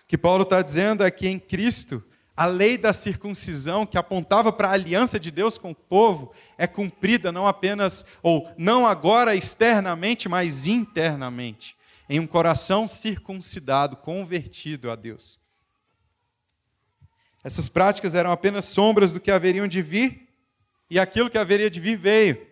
[0.03, 2.03] O que Paulo está dizendo é que em Cristo,
[2.37, 6.67] a lei da circuncisão, que apontava para a aliança de Deus com o povo, é
[6.67, 11.77] cumprida não apenas, ou não agora externamente, mas internamente,
[12.09, 15.39] em um coração circuncidado, convertido a Deus.
[17.43, 20.29] Essas práticas eram apenas sombras do que haveriam de vir,
[20.91, 22.47] e aquilo que haveria de vir veio.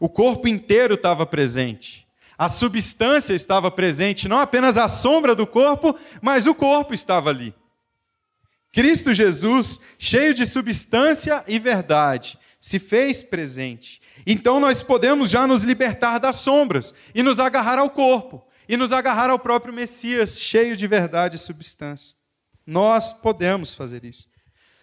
[0.00, 2.05] O corpo inteiro estava presente.
[2.38, 7.54] A substância estava presente, não apenas a sombra do corpo, mas o corpo estava ali.
[8.72, 14.02] Cristo Jesus, cheio de substância e verdade, se fez presente.
[14.26, 18.92] Então nós podemos já nos libertar das sombras e nos agarrar ao corpo e nos
[18.92, 22.16] agarrar ao próprio Messias, cheio de verdade e substância.
[22.66, 24.28] Nós podemos fazer isso.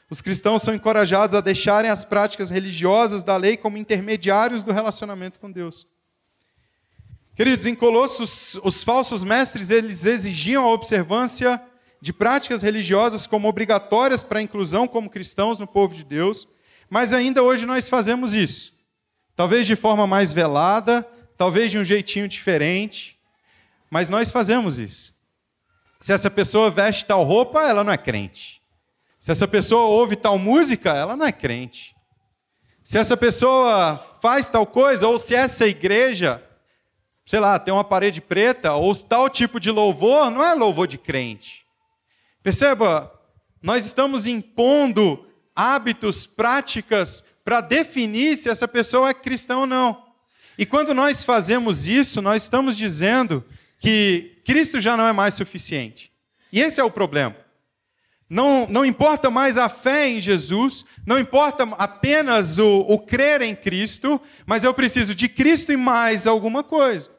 [0.10, 5.39] Os cristãos são encorajados a deixarem as práticas religiosas da lei como intermediários do relacionamento
[5.39, 5.86] com Deus.
[7.36, 11.60] Queridos, em Colossos, os falsos mestres eles exigiam a observância
[12.00, 16.48] de práticas religiosas como obrigatórias para a inclusão como cristãos no povo de Deus,
[16.91, 18.74] mas ainda hoje nós fazemos isso.
[19.36, 21.02] Talvez de forma mais velada,
[21.36, 23.17] talvez de um jeitinho diferente,
[23.89, 25.15] mas nós fazemos isso.
[26.00, 28.62] Se essa pessoa veste tal roupa, ela não é crente.
[29.19, 31.96] Se essa pessoa ouve tal música, ela não é crente.
[32.84, 36.43] Se essa pessoa faz tal coisa, ou se essa igreja,
[37.34, 41.00] sei lá, tem uma parede preta, ou tal tipo de louvor, não é louvor de
[41.00, 41.65] crente.
[42.43, 43.12] Perceba,
[43.60, 50.00] nós estamos impondo hábitos, práticas, para definir se essa pessoa é cristã ou não.
[50.60, 53.43] E quando nós fazemos isso, nós estamos dizendo
[53.80, 56.12] que Cristo já não é mais suficiente.
[56.52, 57.36] E esse é o problema.
[58.30, 63.56] Não, não importa mais a fé em Jesus, não importa apenas o, o crer em
[63.56, 67.12] Cristo, mas eu preciso de Cristo e mais alguma coisa.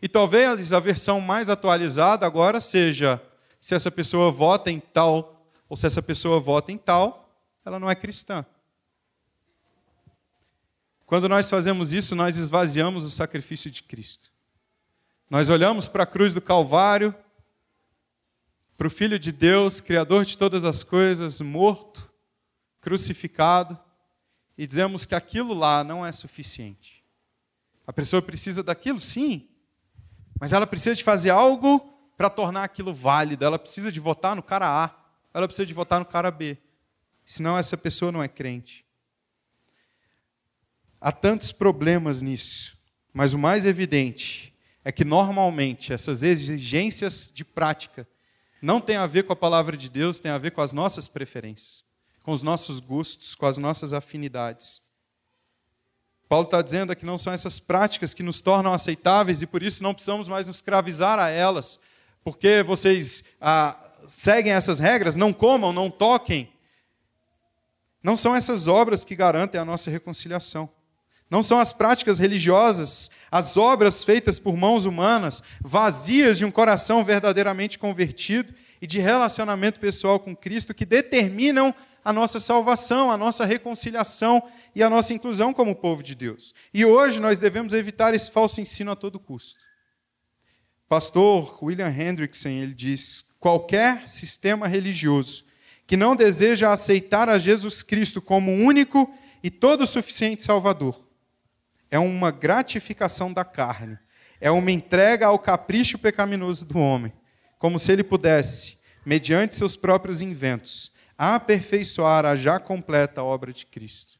[0.00, 3.22] E talvez a versão mais atualizada agora seja:
[3.60, 7.28] se essa pessoa vota em tal, ou se essa pessoa vota em tal,
[7.64, 8.46] ela não é cristã.
[11.04, 14.30] Quando nós fazemos isso, nós esvaziamos o sacrifício de Cristo.
[15.30, 17.14] Nós olhamos para a cruz do Calvário,
[18.76, 22.10] para o Filho de Deus, Criador de todas as coisas, morto,
[22.80, 23.78] crucificado,
[24.56, 27.02] e dizemos que aquilo lá não é suficiente.
[27.86, 29.48] A pessoa precisa daquilo, sim,
[30.40, 31.80] mas ela precisa de fazer algo
[32.16, 33.44] para tornar aquilo válido.
[33.44, 34.90] Ela precisa de votar no cara A,
[35.32, 36.58] ela precisa de votar no cara B.
[37.24, 38.84] Senão essa pessoa não é crente.
[41.00, 42.76] Há tantos problemas nisso,
[43.12, 44.52] mas o mais evidente
[44.84, 48.08] é que normalmente essas exigências de prática
[48.60, 51.06] não têm a ver com a palavra de Deus, tem a ver com as nossas
[51.06, 51.84] preferências,
[52.24, 54.87] com os nossos gostos, com as nossas afinidades.
[56.28, 59.82] Paulo está dizendo que não são essas práticas que nos tornam aceitáveis e por isso
[59.82, 61.80] não precisamos mais nos escravizar a elas,
[62.22, 63.74] porque vocês ah,
[64.06, 66.52] seguem essas regras, não comam, não toquem.
[68.02, 70.70] Não são essas obras que garantem a nossa reconciliação.
[71.30, 77.04] Não são as práticas religiosas, as obras feitas por mãos humanas, vazias de um coração
[77.04, 83.44] verdadeiramente convertido e de relacionamento pessoal com Cristo, que determinam a nossa salvação, a nossa
[83.44, 84.42] reconciliação
[84.74, 86.54] e a nossa inclusão como povo de Deus.
[86.72, 89.60] E hoje nós devemos evitar esse falso ensino a todo custo.
[90.88, 95.44] Pastor William Hendrickson, ele diz: qualquer sistema religioso
[95.86, 101.08] que não deseja aceitar a Jesus Cristo como único e todo suficiente Salvador
[101.90, 103.98] é uma gratificação da carne,
[104.40, 107.12] é uma entrega ao capricho pecaminoso do homem,
[107.58, 114.18] como se ele pudesse, mediante seus próprios inventos, aperfeiçoar a já completa obra de Cristo.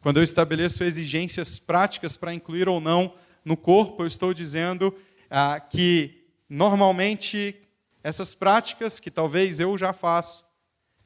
[0.00, 3.12] Quando eu estabeleço exigências práticas para incluir ou não
[3.44, 4.94] no corpo, eu estou dizendo
[5.28, 7.56] ah, que normalmente
[8.02, 10.44] essas práticas que talvez eu já faça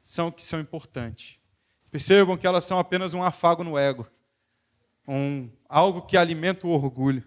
[0.03, 1.39] são que são importantes.
[1.89, 4.07] Percebam que elas são apenas um afago no ego
[5.07, 7.23] um, algo que alimenta o orgulho.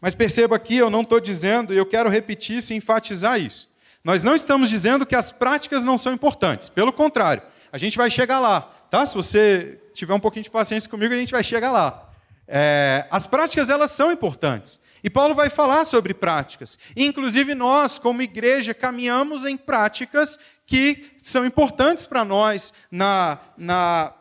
[0.00, 3.72] Mas perceba aqui, eu não estou dizendo, e eu quero repetir isso e enfatizar isso.
[4.04, 7.42] Nós não estamos dizendo que as práticas não são importantes, pelo contrário,
[7.72, 9.04] a gente vai chegar lá, tá?
[9.06, 12.10] Se você tiver um pouquinho de paciência comigo, a gente vai chegar lá.
[12.46, 14.78] É, as práticas elas são importantes.
[15.02, 16.78] E Paulo vai falar sobre práticas.
[16.94, 24.12] E, inclusive nós, como igreja, caminhamos em práticas que são importantes para nós na, na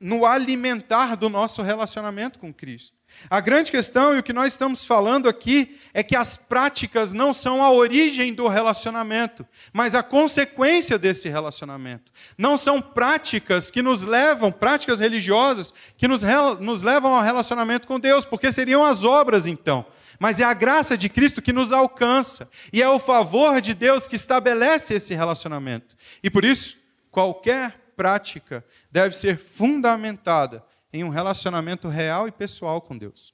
[0.00, 2.96] no alimentar do nosso relacionamento com Cristo.
[3.28, 7.34] A grande questão, e o que nós estamos falando aqui, é que as práticas não
[7.34, 12.10] são a origem do relacionamento, mas a consequência desse relacionamento.
[12.38, 16.22] Não são práticas que nos levam, práticas religiosas, que nos,
[16.60, 19.84] nos levam ao relacionamento com Deus, porque seriam as obras então.
[20.18, 24.06] Mas é a graça de Cristo que nos alcança, e é o favor de Deus
[24.06, 25.96] que estabelece esse relacionamento.
[26.22, 26.76] E por isso,
[27.10, 33.32] qualquer prática deve ser fundamentada em um relacionamento real e pessoal com Deus.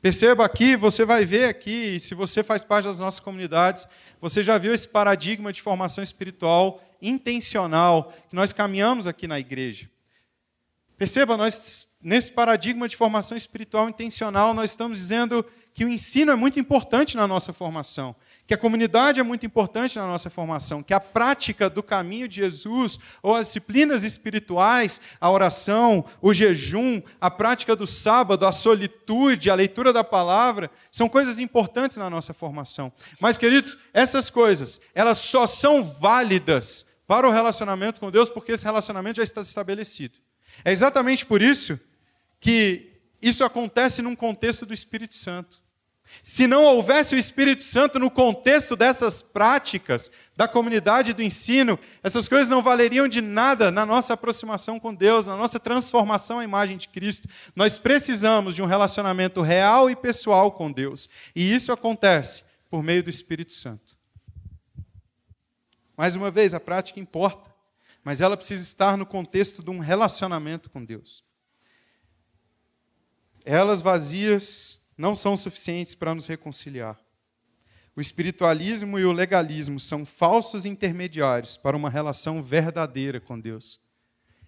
[0.00, 3.88] Perceba aqui, você vai ver aqui, se você faz parte das nossas comunidades,
[4.20, 9.90] você já viu esse paradigma de formação espiritual intencional que nós caminhamos aqui na igreja.
[10.98, 15.44] Perceba, nós nesse paradigma de formação espiritual intencional, nós estamos dizendo
[15.74, 18.16] que o ensino é muito importante na nossa formação
[18.46, 22.36] que a comunidade é muito importante na nossa formação, que a prática do caminho de
[22.36, 29.50] Jesus, ou as disciplinas espirituais, a oração, o jejum, a prática do sábado, a solitude,
[29.50, 32.92] a leitura da palavra, são coisas importantes na nossa formação.
[33.20, 38.64] Mas, queridos, essas coisas, elas só são válidas para o relacionamento com Deus porque esse
[38.64, 40.18] relacionamento já está estabelecido.
[40.64, 41.78] É exatamente por isso
[42.40, 45.65] que isso acontece num contexto do Espírito Santo.
[46.22, 52.28] Se não houvesse o Espírito Santo no contexto dessas práticas, da comunidade do ensino, essas
[52.28, 56.76] coisas não valeriam de nada na nossa aproximação com Deus, na nossa transformação à imagem
[56.76, 57.28] de Cristo.
[57.54, 61.08] Nós precisamos de um relacionamento real e pessoal com Deus.
[61.34, 63.96] E isso acontece por meio do Espírito Santo.
[65.96, 67.50] Mais uma vez, a prática importa,
[68.04, 71.24] mas ela precisa estar no contexto de um relacionamento com Deus.
[73.42, 76.98] Elas vazias não são suficientes para nos reconciliar.
[77.96, 83.80] O espiritualismo e o legalismo são falsos intermediários para uma relação verdadeira com Deus.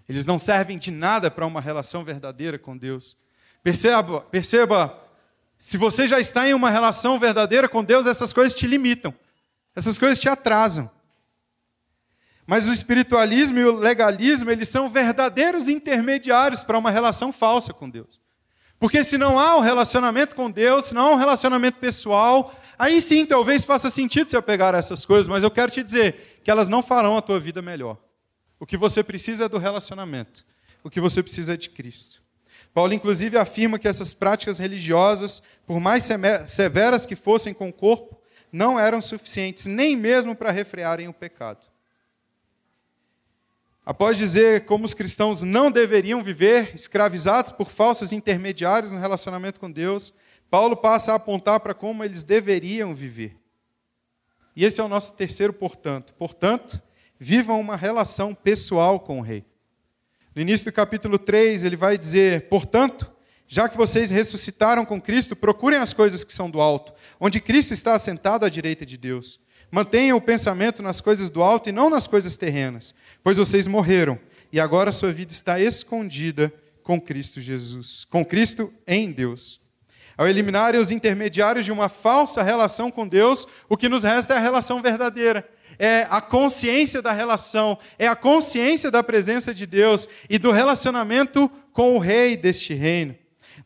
[0.09, 3.17] Eles não servem de nada para uma relação verdadeira com Deus.
[3.63, 5.03] Perceba, perceba,
[5.59, 9.15] se você já está em uma relação verdadeira com Deus, essas coisas te limitam.
[9.75, 10.91] Essas coisas te atrasam.
[12.47, 17.89] Mas o espiritualismo e o legalismo, eles são verdadeiros intermediários para uma relação falsa com
[17.89, 18.19] Deus.
[18.79, 23.03] Porque se não há um relacionamento com Deus, se não há um relacionamento pessoal, aí
[23.03, 26.69] sim talvez faça sentido você pegar essas coisas, mas eu quero te dizer que elas
[26.69, 27.99] não farão a tua vida melhor.
[28.61, 30.45] O que você precisa é do relacionamento.
[30.83, 32.23] O que você precisa é de Cristo.
[32.73, 36.09] Paulo, inclusive, afirma que essas práticas religiosas, por mais
[36.47, 38.21] severas que fossem com o corpo,
[38.53, 41.68] não eram suficientes nem mesmo para refrearem o pecado.
[43.89, 49.73] Após dizer como os cristãos não deveriam viver escravizados por falsos intermediários no relacionamento com
[49.73, 50.13] Deus,
[50.51, 53.35] Paulo passa a apontar para como eles deveriam viver.
[54.55, 56.13] E esse é o nosso terceiro portanto.
[56.19, 56.79] Portanto,
[57.19, 59.43] vivam uma relação pessoal com o rei.
[60.35, 63.11] No início do capítulo 3, ele vai dizer: Portanto,
[63.47, 67.73] já que vocês ressuscitaram com Cristo, procurem as coisas que são do alto, onde Cristo
[67.73, 69.41] está assentado à direita de Deus.
[69.71, 74.19] Mantenham o pensamento nas coisas do alto e não nas coisas terrenas, pois vocês morreram
[74.53, 76.53] e agora sua vida está escondida
[76.83, 79.61] com Cristo Jesus, com Cristo em Deus.
[80.17, 84.37] Ao eliminarem os intermediários de uma falsa relação com Deus, o que nos resta é
[84.39, 85.49] a relação verdadeira.
[85.79, 91.49] É a consciência da relação, é a consciência da presença de Deus e do relacionamento
[91.73, 93.15] com o rei deste reino.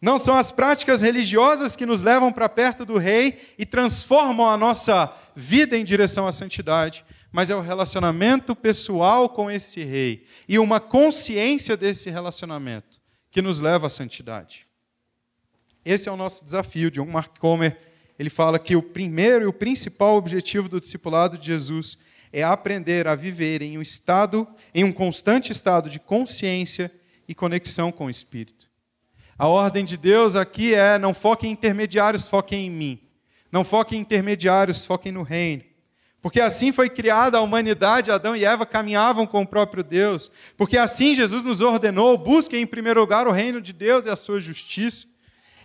[0.00, 4.56] Não são as práticas religiosas que nos levam para perto do rei e transformam a
[4.56, 10.58] nossa vida em direção à santidade, mas é o relacionamento pessoal com esse rei e
[10.58, 14.66] uma consciência desse relacionamento que nos leva à santidade.
[15.84, 16.90] Esse é o nosso desafio.
[16.90, 17.78] John Mark Comer
[18.18, 21.98] ele fala que o primeiro e o principal objetivo do discipulado de Jesus
[22.32, 26.88] é aprender a viver em um estado, em um constante estado de consciência
[27.26, 28.61] e conexão com o Espírito.
[29.42, 33.00] A ordem de Deus aqui é: não foquem em intermediários, foquem em mim.
[33.50, 35.64] Não foquem em intermediários, foquem no reino.
[36.20, 40.30] Porque assim foi criada a humanidade, Adão e Eva caminhavam com o próprio Deus.
[40.56, 44.14] Porque assim Jesus nos ordenou: busquem em primeiro lugar o reino de Deus e a
[44.14, 45.08] sua justiça.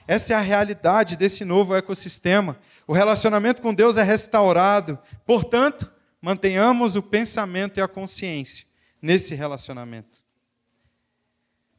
[0.07, 2.57] Essa é a realidade desse novo ecossistema.
[2.88, 4.97] O relacionamento com Deus é restaurado.
[5.23, 5.88] Portanto,
[6.19, 8.65] mantenhamos o pensamento e a consciência
[8.99, 10.25] nesse relacionamento.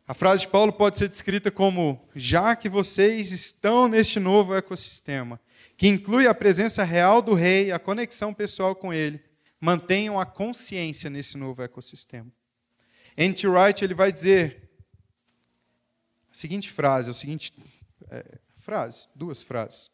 [0.08, 5.38] A frase de Paulo pode ser descrita como: já que vocês estão neste novo ecossistema,
[5.76, 9.22] que inclui a presença real do rei, a conexão pessoal com ele,
[9.60, 12.32] mantenham a consciência nesse novo ecossistema.
[13.18, 13.46] N.T.
[13.46, 14.70] Wright ele vai dizer
[16.30, 17.52] a seguinte frase, a seguinte
[18.10, 19.90] é, frase, duas frases.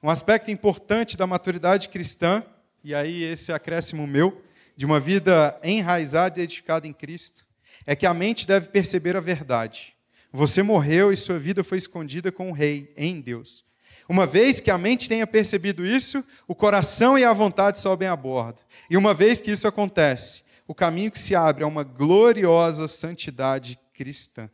[0.00, 2.44] Um aspecto importante da maturidade cristã,
[2.84, 4.40] e aí esse acréscimo meu,
[4.76, 7.47] de uma vida enraizada e edificada em Cristo,
[7.88, 9.96] é que a mente deve perceber a verdade,
[10.30, 13.64] Você morreu e sua vida foi escondida com o Rei, em Deus.
[14.06, 18.14] Uma vez que a mente tenha percebido isso, o coração e a vontade sobem a
[18.14, 18.60] bordo.
[18.90, 23.78] E uma vez que isso acontece, o caminho que se abre é uma gloriosa santidade
[23.94, 24.50] cristã.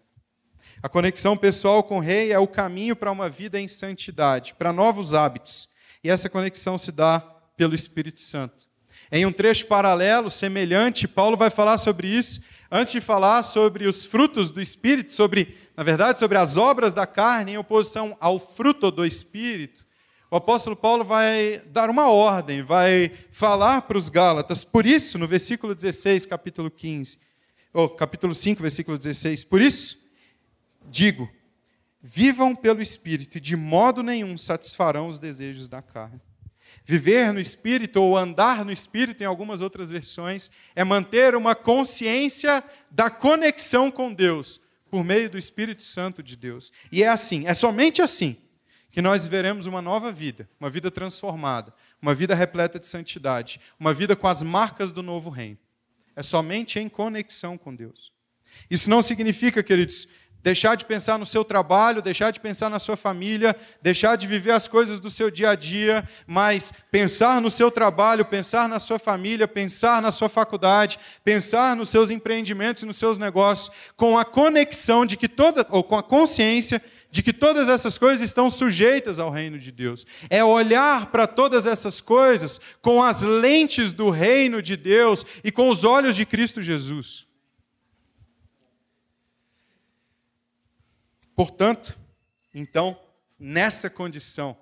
[0.81, 4.73] A conexão pessoal com o Rei é o caminho para uma vida em santidade, para
[4.73, 5.71] novos hábitos.
[6.05, 7.19] E essa conexão se dá
[7.57, 8.69] pelo Espírito Santo.
[9.11, 14.05] Em um trecho paralelo, semelhante, Paulo vai falar sobre isso, antes de falar sobre os
[14.05, 18.91] frutos do Espírito, sobre, na verdade, sobre as obras da carne em oposição ao fruto
[18.91, 19.85] do Espírito.
[20.31, 24.65] O apóstolo Paulo vai dar uma ordem, vai falar para os Gálatas.
[24.65, 27.19] Por isso, no versículo 16, capítulo 15,
[27.73, 30.03] ou capítulo 5, versículo 16, por isso
[30.91, 31.31] digo:
[32.03, 36.21] vivam pelo Espírito e de modo nenhum satisfarão os desejos da carne.
[36.85, 42.63] Viver no Espírito ou andar no Espírito, em algumas outras versões, é manter uma consciência
[42.91, 44.61] da conexão com Deus
[44.91, 46.71] por meio do Espírito Santo de Deus.
[46.93, 48.37] E é assim, é somente assim
[48.91, 53.93] que nós veremos uma nova vida, uma vida transformada, uma vida repleta de santidade, uma
[53.93, 55.59] vida com as marcas do novo reino.
[56.15, 58.13] É somente em conexão com Deus.
[58.71, 60.07] Isso não significa, queridos,
[60.45, 64.51] deixar de pensar no seu trabalho, deixar de pensar na sua família, deixar de viver
[64.51, 68.99] as coisas do seu dia a dia, mas pensar no seu trabalho, pensar na sua
[68.99, 74.25] família, pensar na sua faculdade, pensar nos seus empreendimentos e nos seus negócios, com a
[74.25, 79.19] conexão de que toda, ou com a consciência de que todas essas coisas estão sujeitas
[79.19, 80.05] ao reino de Deus.
[80.29, 85.71] É olhar para todas essas coisas com as lentes do reino de Deus e com
[85.71, 87.25] os olhos de Cristo Jesus.
[91.35, 91.99] Portanto,
[92.55, 92.99] então,
[93.39, 94.57] nessa condição,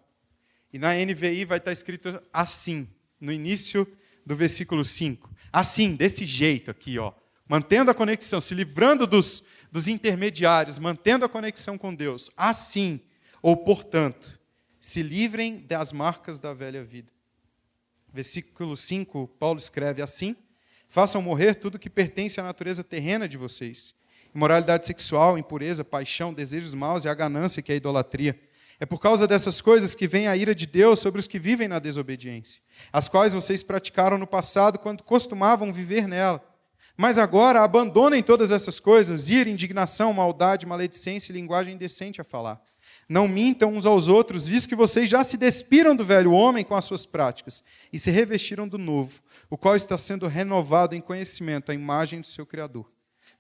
[0.73, 2.89] e na NVI vai estar escrito assim,
[3.21, 3.87] no início
[4.25, 5.31] do versículo 5.
[5.53, 7.13] Assim, desse jeito aqui, ó,
[7.47, 12.31] mantendo a conexão, se livrando dos, dos intermediários, mantendo a conexão com Deus.
[12.37, 13.01] Assim,
[13.43, 14.41] ou portanto,
[14.81, 17.13] se livrem das marcas da velha vida.
[18.11, 20.35] Versículo 5, Paulo escreve assim:
[20.89, 23.95] Façam morrer tudo que pertence à natureza terrena de vocês
[24.35, 28.39] imoralidade sexual, impureza, paixão, desejos maus e a ganância, que é a idolatria.
[28.81, 31.69] É por causa dessas coisas que vem a ira de Deus sobre os que vivem
[31.69, 32.61] na desobediência,
[32.93, 36.43] as quais vocês praticaram no passado quando costumavam viver nela.
[36.97, 42.61] Mas agora abandonem todas essas coisas: ira, indignação, maldade, maledicência e linguagem indecente a falar.
[43.09, 46.75] Não mintam uns aos outros, visto que vocês já se despiram do velho homem com
[46.75, 47.63] as suas práticas
[47.93, 49.21] e se revestiram do novo,
[49.51, 52.91] o qual está sendo renovado em conhecimento à imagem do seu Criador.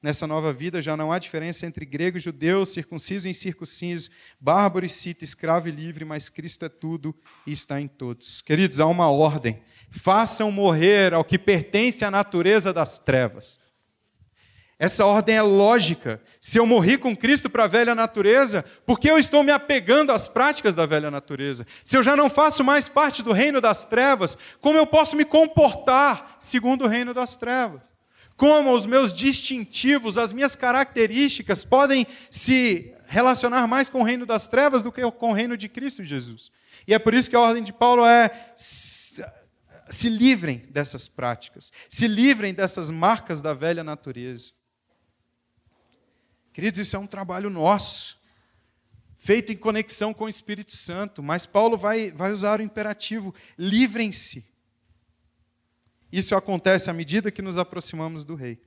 [0.03, 4.85] Nessa nova vida já não há diferença entre grego e judeu, circunciso e incircunciso, bárbaro
[4.85, 7.15] e cita, escravo e livre, mas Cristo é tudo
[7.47, 8.41] e está em todos.
[8.41, 9.63] Queridos, há uma ordem.
[9.91, 13.61] Façam morrer ao que pertence à natureza das trevas.
[14.77, 16.21] Essa ordem é lógica.
[16.41, 20.11] Se eu morri com Cristo para a velha natureza, por que eu estou me apegando
[20.11, 21.65] às práticas da velha natureza?
[21.85, 25.25] Se eu já não faço mais parte do reino das trevas, como eu posso me
[25.25, 27.92] comportar segundo o reino das trevas?
[28.43, 34.49] Como os meus distintivos, as minhas características podem se relacionar mais com o reino das
[34.49, 36.51] trevas do que com o reino de Cristo Jesus.
[36.85, 42.09] E é por isso que a ordem de Paulo é se livrem dessas práticas, se
[42.09, 44.51] livrem dessas marcas da velha natureza.
[46.53, 48.21] Queridos, isso é um trabalho nosso,
[49.17, 54.52] feito em conexão com o Espírito Santo, mas Paulo vai, vai usar o imperativo: livrem-se
[56.13, 58.61] isso acontece à medida que nos aproximamos do Rei.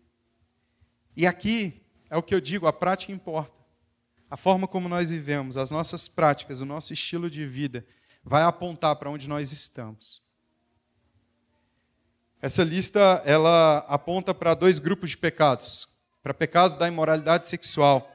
[1.15, 3.53] E aqui é o que eu digo: a prática importa.
[4.29, 7.85] A forma como nós vivemos, as nossas práticas, o nosso estilo de vida,
[8.23, 10.21] vai apontar para onde nós estamos.
[12.41, 15.87] Essa lista ela aponta para dois grupos de pecados:
[16.23, 18.11] para pecados da imoralidade sexual,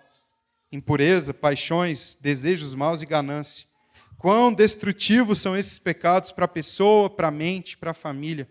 [0.72, 3.68] impureza, paixões, desejos maus e ganância.
[4.18, 8.46] Quão destrutivos são esses pecados para a pessoa, para a mente, para a família.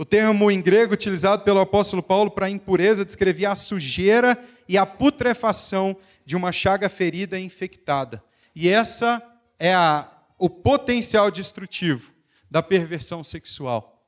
[0.00, 4.86] O termo em grego utilizado pelo apóstolo Paulo para impureza descrevia a sujeira e a
[4.86, 5.94] putrefação
[6.24, 8.24] de uma chaga ferida e infectada.
[8.56, 9.22] E essa
[9.58, 12.14] é a, o potencial destrutivo
[12.50, 14.02] da perversão sexual.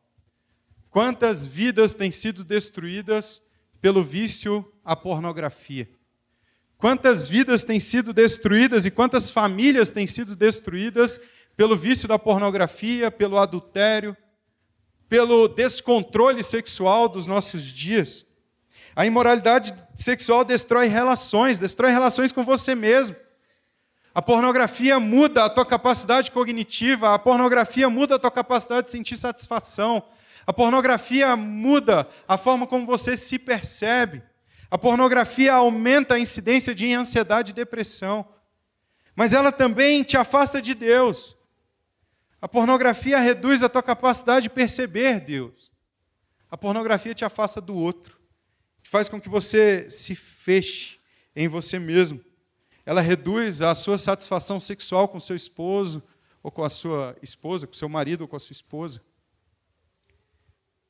[0.89, 3.43] Quantas vidas têm sido destruídas
[3.79, 5.87] pelo vício à pornografia?
[6.79, 11.21] Quantas vidas têm sido destruídas e quantas famílias têm sido destruídas
[11.55, 14.17] pelo vício da pornografia, pelo adultério,
[15.13, 18.25] pelo descontrole sexual dos nossos dias.
[18.97, 23.15] A imoralidade sexual destrói relações, destrói relações com você mesmo.
[24.15, 29.19] A pornografia muda a tua capacidade cognitiva, a pornografia muda a tua capacidade de sentir
[29.19, 30.03] satisfação.
[30.47, 34.23] A pornografia muda a forma como você se percebe.
[34.71, 38.27] A pornografia aumenta a incidência de ansiedade e depressão.
[39.15, 41.37] Mas ela também te afasta de Deus.
[42.43, 45.71] A pornografia reduz a tua capacidade de perceber Deus.
[46.51, 48.19] A pornografia te afasta do outro.
[48.83, 50.99] Faz com que você se feche
[51.37, 52.21] em você mesmo.
[52.85, 56.03] Ela reduz a sua satisfação sexual com seu esposo,
[56.43, 59.01] ou com a sua esposa, com seu marido ou com a sua esposa.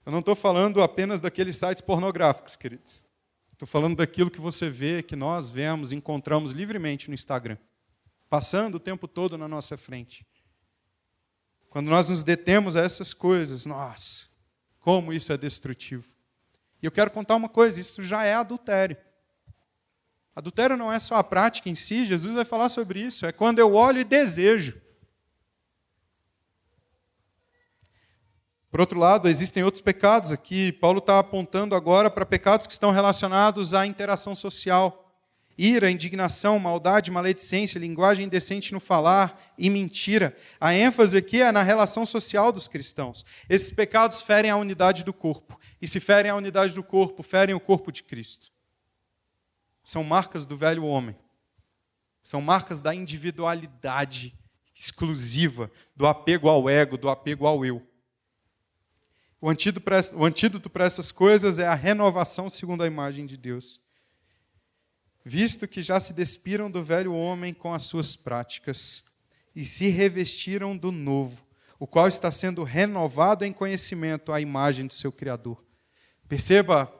[0.06, 3.04] Eu não estou falando apenas daqueles sites pornográficos, queridos.
[3.52, 7.58] Estou falando daquilo que você vê, que nós vemos, encontramos livremente no Instagram,
[8.30, 10.26] passando o tempo todo na nossa frente.
[11.72, 14.26] Quando nós nos detemos a essas coisas, nossa,
[14.78, 16.06] como isso é destrutivo.
[16.82, 18.94] E eu quero contar uma coisa: isso já é adultério.
[20.36, 23.58] Adultério não é só a prática em si, Jesus vai falar sobre isso, é quando
[23.58, 24.78] eu olho e desejo.
[28.70, 30.72] Por outro lado, existem outros pecados aqui.
[30.72, 35.01] Paulo está apontando agora para pecados que estão relacionados à interação social.
[35.56, 40.36] Ira, indignação, maldade, maledicência, linguagem indecente no falar e mentira.
[40.60, 43.24] A ênfase aqui é na relação social dos cristãos.
[43.48, 45.60] Esses pecados ferem a unidade do corpo.
[45.80, 48.50] E se ferem a unidade do corpo, ferem o corpo de Cristo.
[49.84, 51.16] São marcas do velho homem.
[52.24, 54.32] São marcas da individualidade
[54.74, 57.86] exclusiva, do apego ao ego, do apego ao eu.
[59.40, 63.81] O antídoto para essas coisas é a renovação segundo a imagem de Deus.
[65.24, 69.04] Visto que já se despiram do velho homem com as suas práticas
[69.54, 71.46] e se revestiram do novo,
[71.78, 75.64] o qual está sendo renovado em conhecimento à imagem do seu Criador.
[76.28, 76.92] Perceba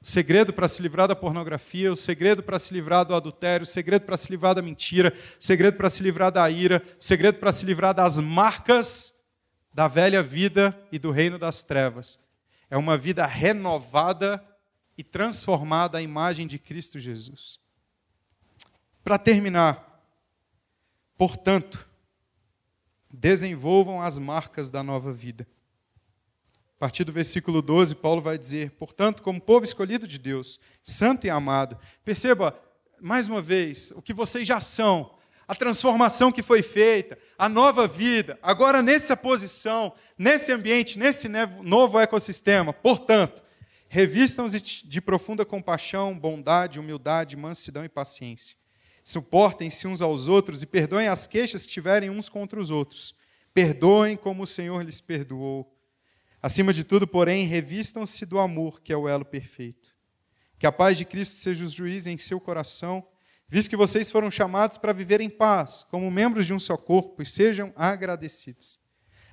[0.00, 3.66] o segredo para se livrar da pornografia, o segredo para se livrar do adultério, o
[3.66, 7.38] segredo para se livrar da mentira, o segredo para se livrar da ira, o segredo
[7.38, 9.22] para se livrar das marcas
[9.72, 12.18] da velha vida e do reino das trevas.
[12.68, 14.44] É uma vida renovada
[14.98, 17.61] e transformada à imagem de Cristo Jesus.
[19.02, 20.02] Para terminar,
[21.16, 21.88] portanto,
[23.10, 25.46] desenvolvam as marcas da nova vida.
[26.76, 31.26] A partir do versículo 12, Paulo vai dizer: Portanto, como povo escolhido de Deus, santo
[31.26, 32.58] e amado, perceba
[33.00, 35.14] mais uma vez o que vocês já são,
[35.46, 41.28] a transformação que foi feita, a nova vida, agora nessa posição, nesse ambiente, nesse
[41.62, 42.72] novo ecossistema.
[42.72, 43.42] Portanto,
[43.88, 48.61] revistam-se de profunda compaixão, bondade, humildade, mansidão e paciência.
[49.04, 53.14] Suportem-se uns aos outros e perdoem as queixas que tiverem uns contra os outros.
[53.52, 55.76] Perdoem como o Senhor lhes perdoou.
[56.40, 59.94] Acima de tudo, porém, revistam-se do amor, que é o elo perfeito.
[60.58, 63.06] Que a paz de Cristo seja o juiz em seu coração
[63.52, 67.20] visto que vocês foram chamados para viver em paz, como membros de um só corpo,
[67.20, 68.78] e sejam agradecidos.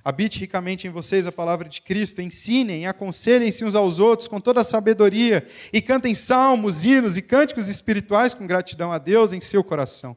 [0.04, 4.60] Habite ricamente em vocês a palavra de Cristo, ensinem aconselhem-se uns aos outros com toda
[4.60, 9.62] a sabedoria, e cantem salmos, hinos e cânticos espirituais com gratidão a Deus em seu
[9.62, 10.16] coração.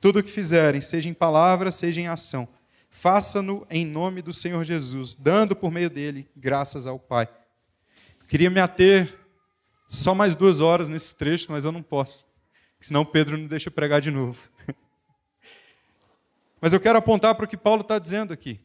[0.00, 2.48] Tudo o que fizerem, seja em palavra, seja em ação,
[2.90, 7.28] faça-no em nome do Senhor Jesus, dando por meio dele graças ao Pai.
[8.26, 9.16] queria me ater
[9.86, 12.30] só mais duas horas nesse trecho, mas eu não posso
[12.80, 14.48] senão Pedro não deixa pregar de novo.
[16.60, 18.58] Mas eu quero apontar para o que Paulo está dizendo aqui,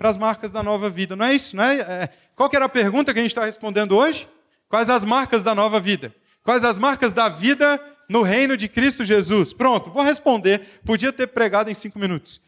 [0.00, 1.14] para as marcas da nova vida.
[1.14, 1.54] Não é isso?
[1.54, 1.78] Não é?
[1.78, 4.26] é qual que era a pergunta que a gente está respondendo hoje?
[4.66, 6.10] Quais as marcas da nova vida?
[6.42, 7.78] Quais as marcas da vida
[8.08, 9.52] no reino de Cristo Jesus?
[9.52, 10.80] Pronto, vou responder.
[10.86, 12.40] Podia ter pregado em cinco minutos.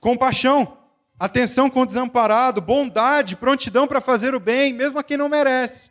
[0.00, 0.78] Compaixão,
[1.20, 5.90] atenção com o desamparado, bondade, prontidão para fazer o bem, mesmo a quem não merece.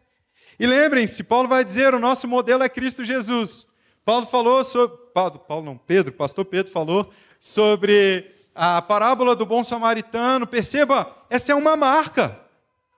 [0.59, 3.67] E lembrem-se, Paulo vai dizer: o nosso modelo é Cristo Jesus.
[4.03, 4.97] Paulo falou sobre.
[5.13, 10.47] Paulo, Paulo não, Pedro, pastor Pedro falou sobre a parábola do bom samaritano.
[10.47, 12.39] Perceba, essa é uma marca.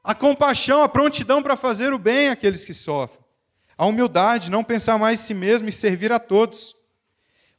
[0.04, 3.24] A compaixão, a prontidão para fazer o bem àqueles que sofrem.
[3.78, 6.76] A humildade, não pensar mais em si mesmo e servir a todos.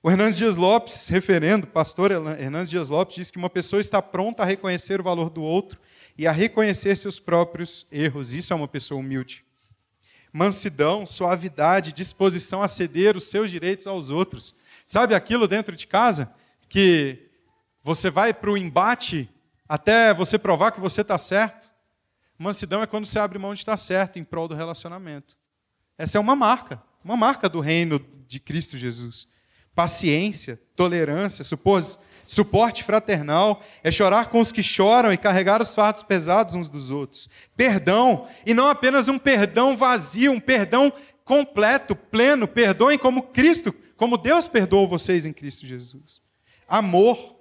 [0.02, 4.42] O Hernandes Dias Lopes, referendo, pastor Hernandes Dias Lopes, diz que uma pessoa está pronta
[4.42, 5.78] a reconhecer o valor do outro
[6.16, 8.34] e a reconhecer seus próprios erros.
[8.34, 9.44] Isso é uma pessoa humilde
[10.32, 14.54] mansidão, suavidade, disposição a ceder os seus direitos aos outros.
[14.86, 16.32] Sabe aquilo dentro de casa
[16.68, 17.29] que
[17.82, 19.28] você vai para o embate
[19.68, 21.70] até você provar que você está certo?
[22.38, 25.36] Mansidão é quando você abre mão de estar certo em prol do relacionamento.
[25.96, 29.26] Essa é uma marca, uma marca do reino de Cristo Jesus.
[29.74, 32.00] Paciência, tolerância, supos,
[32.30, 36.92] Suporte fraternal é chorar com os que choram e carregar os fardos pesados uns dos
[36.92, 37.28] outros.
[37.56, 40.92] Perdão, e não apenas um perdão vazio, um perdão
[41.24, 42.46] completo, pleno.
[42.46, 46.22] Perdoem como Cristo, como Deus perdoou vocês em Cristo Jesus.
[46.68, 47.39] Amor,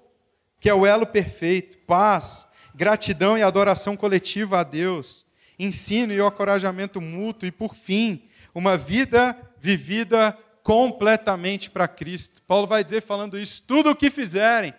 [0.59, 1.77] que é o elo perfeito.
[1.79, 5.25] Paz, gratidão e adoração coletiva a Deus.
[5.57, 7.47] Ensino e encorajamento mútuo.
[7.47, 12.41] E por fim, uma vida vivida completamente para Cristo.
[12.43, 14.73] Paulo vai dizer, falando isso: tudo o que fizerem,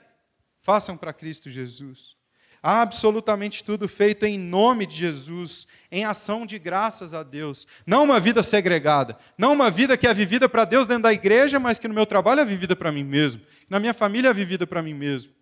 [0.61, 2.19] façam para Cristo Jesus.
[2.63, 7.67] Absolutamente tudo feito em nome de Jesus, em ação de graças a Deus.
[7.87, 11.59] Não uma vida segregada, não uma vida que é vivida para Deus dentro da igreja,
[11.59, 14.67] mas que no meu trabalho é vivida para mim mesmo, na minha família é vivida
[14.67, 15.33] para mim mesmo.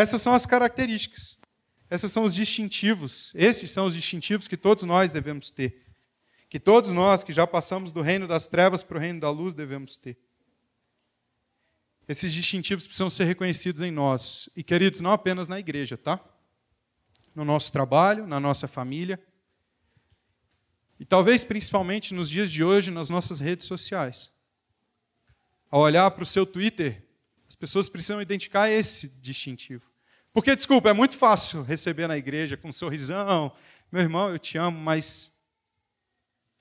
[0.00, 1.36] Essas são as características,
[1.90, 5.84] esses são os distintivos, esses são os distintivos que todos nós devemos ter.
[6.48, 9.52] Que todos nós que já passamos do reino das trevas para o reino da luz
[9.52, 10.18] devemos ter.
[12.08, 14.48] Esses distintivos precisam ser reconhecidos em nós.
[14.56, 16.18] E, queridos, não apenas na igreja, tá?
[17.34, 19.22] no nosso trabalho, na nossa família.
[20.98, 24.32] E talvez principalmente nos dias de hoje, nas nossas redes sociais.
[25.70, 27.06] Ao olhar para o seu Twitter,
[27.46, 29.89] as pessoas precisam identificar esse distintivo.
[30.32, 33.54] Porque, desculpa, é muito fácil receber na igreja com um sorrisão,
[33.90, 35.42] meu irmão, eu te amo, mas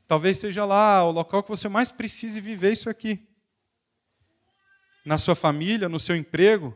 [0.07, 3.27] talvez seja lá o local que você mais precise viver isso aqui.
[5.05, 6.75] Na sua família, no seu emprego,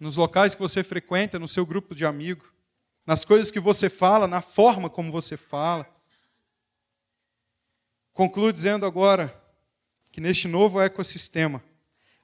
[0.00, 2.48] nos locais que você frequenta, no seu grupo de amigos,
[3.06, 5.86] nas coisas que você fala, na forma como você fala.
[8.12, 9.38] Concluo dizendo agora
[10.10, 11.62] que neste novo ecossistema,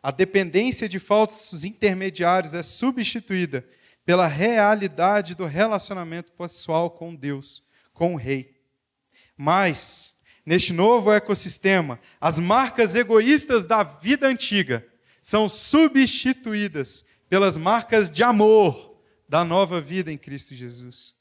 [0.02, 3.66] a dependência de falsos intermediários é substituída
[4.04, 8.56] pela realidade do relacionamento pessoal com Deus, com o Rei.
[9.36, 14.86] Mas, neste novo ecossistema, as marcas egoístas da vida antiga
[15.20, 21.14] são substituídas pelas marcas de amor da nova vida em Cristo Jesus.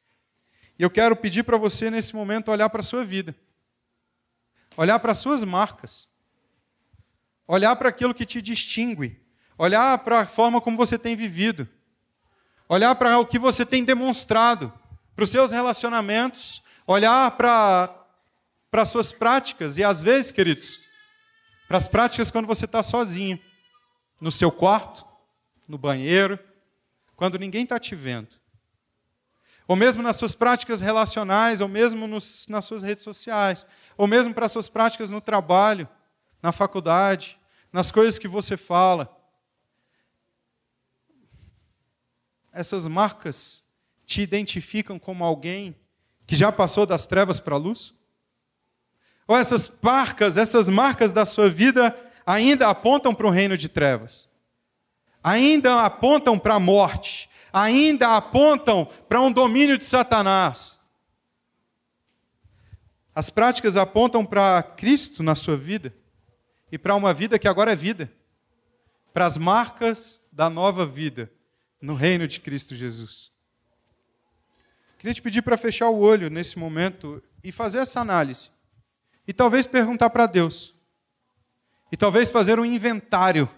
[0.79, 3.35] E eu quero pedir para você nesse momento olhar para a sua vida,
[4.77, 6.07] olhar para as suas marcas,
[7.47, 9.19] olhar para aquilo que te distingue,
[9.57, 11.67] olhar para a forma como você tem vivido,
[12.67, 14.73] olhar para o que você tem demonstrado,
[15.15, 17.89] para os seus relacionamentos, olhar para,
[18.69, 19.77] para as suas práticas.
[19.77, 20.79] E às vezes, queridos,
[21.67, 23.39] para as práticas quando você está sozinho,
[24.19, 25.05] no seu quarto,
[25.67, 26.39] no banheiro,
[27.15, 28.35] quando ninguém está te vendo.
[29.67, 33.65] Ou mesmo nas suas práticas relacionais, ou mesmo nos, nas suas redes sociais,
[33.97, 35.87] ou mesmo para as suas práticas no trabalho,
[36.41, 37.36] na faculdade,
[37.71, 39.15] nas coisas que você fala.
[42.51, 43.65] Essas marcas
[44.05, 45.75] te identificam como alguém
[46.25, 47.93] que já passou das trevas para a luz?
[49.27, 51.95] Ou essas marcas, essas marcas da sua vida
[52.25, 54.27] ainda apontam para o reino de trevas?
[55.27, 60.79] ainda apontam para a morte, ainda apontam para um domínio de Satanás.
[63.13, 65.93] As práticas apontam para Cristo na sua vida
[66.71, 68.11] e para uma vida que agora é vida,
[69.13, 71.31] para as marcas da nova vida
[71.81, 73.31] no reino de Cristo Jesus.
[74.97, 78.51] Queria te pedir para fechar o olho nesse momento e fazer essa análise.
[79.27, 80.73] E talvez perguntar para Deus.
[81.91, 83.49] E talvez fazer um inventário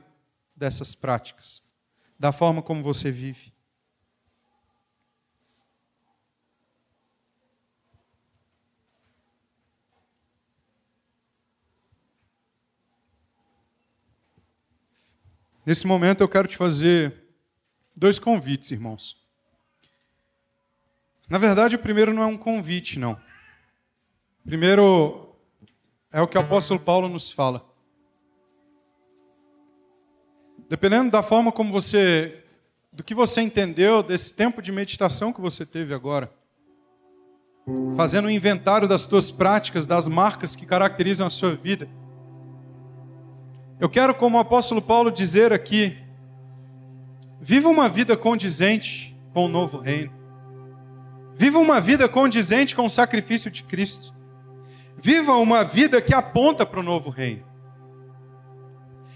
[0.55, 1.63] dessas práticas,
[2.17, 3.48] da forma como você vive.
[15.69, 17.13] Nesse momento eu quero te fazer
[17.95, 19.23] dois convites, irmãos.
[21.29, 23.15] Na verdade, o primeiro não é um convite, não.
[24.43, 25.35] Primeiro
[26.11, 27.63] é o que o apóstolo Paulo nos fala.
[30.67, 32.43] Dependendo da forma como você,
[32.91, 36.33] do que você entendeu desse tempo de meditação que você teve agora,
[37.95, 41.87] fazendo um inventário das suas práticas, das marcas que caracterizam a sua vida.
[43.79, 45.97] Eu quero, como o apóstolo Paulo, dizer aqui:
[47.39, 50.11] viva uma vida condizente com o novo reino.
[51.33, 54.13] Viva uma vida condizente com o sacrifício de Cristo.
[54.97, 57.45] Viva uma vida que aponta para o novo reino.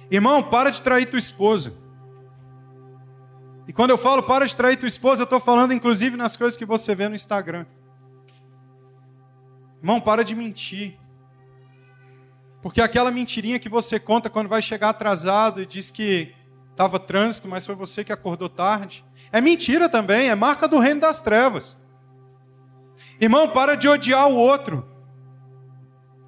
[0.10, 1.82] Irmão, para de trair tua esposa.
[3.68, 6.56] E quando eu falo para de trair tua esposa, eu estou falando inclusive nas coisas
[6.56, 7.66] que você vê no Instagram.
[9.80, 10.98] Irmão, para de mentir.
[12.64, 16.34] Porque aquela mentirinha que você conta quando vai chegar atrasado e diz que
[16.72, 19.04] estava trânsito, mas foi você que acordou tarde,
[19.34, 21.76] é mentira também, é marca do reino das trevas.
[23.20, 24.88] Irmão, para de odiar o outro.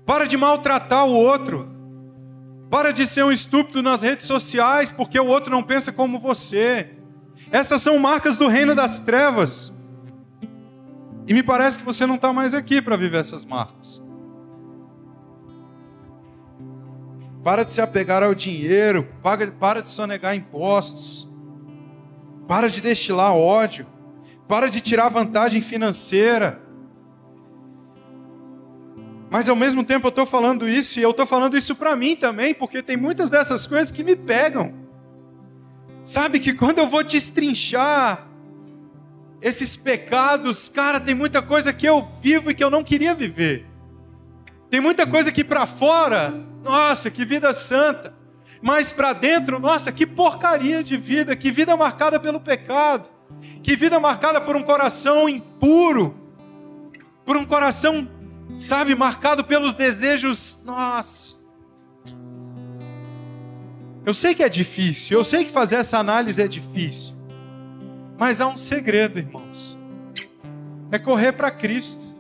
[0.06, 1.74] Para de maltratar o outro.
[2.70, 6.98] Para de ser um estúpido nas redes sociais porque o outro não pensa como você.
[7.50, 9.74] Essas são marcas do reino das trevas.
[11.26, 14.05] E me parece que você não está mais aqui para viver essas marcas.
[17.46, 21.30] Para de se apegar ao dinheiro, para de sonegar impostos,
[22.48, 23.86] para de destilar ódio,
[24.48, 26.60] para de tirar vantagem financeira.
[29.30, 32.16] Mas ao mesmo tempo eu estou falando isso e eu estou falando isso para mim
[32.16, 34.74] também, porque tem muitas dessas coisas que me pegam.
[36.04, 38.28] Sabe que quando eu vou destrinchar
[39.40, 43.75] esses pecados, cara, tem muita coisa que eu vivo e que eu não queria viver.
[44.70, 48.14] Tem muita coisa que para fora, nossa, que vida santa.
[48.62, 53.10] Mas para dentro, nossa, que porcaria de vida, que vida marcada pelo pecado.
[53.62, 56.20] Que vida marcada por um coração impuro.
[57.24, 58.08] Por um coração,
[58.54, 61.36] sabe, marcado pelos desejos, nossa.
[64.06, 67.16] Eu sei que é difícil, eu sei que fazer essa análise é difícil.
[68.18, 69.76] Mas há um segredo, irmãos.
[70.92, 72.15] É correr para Cristo.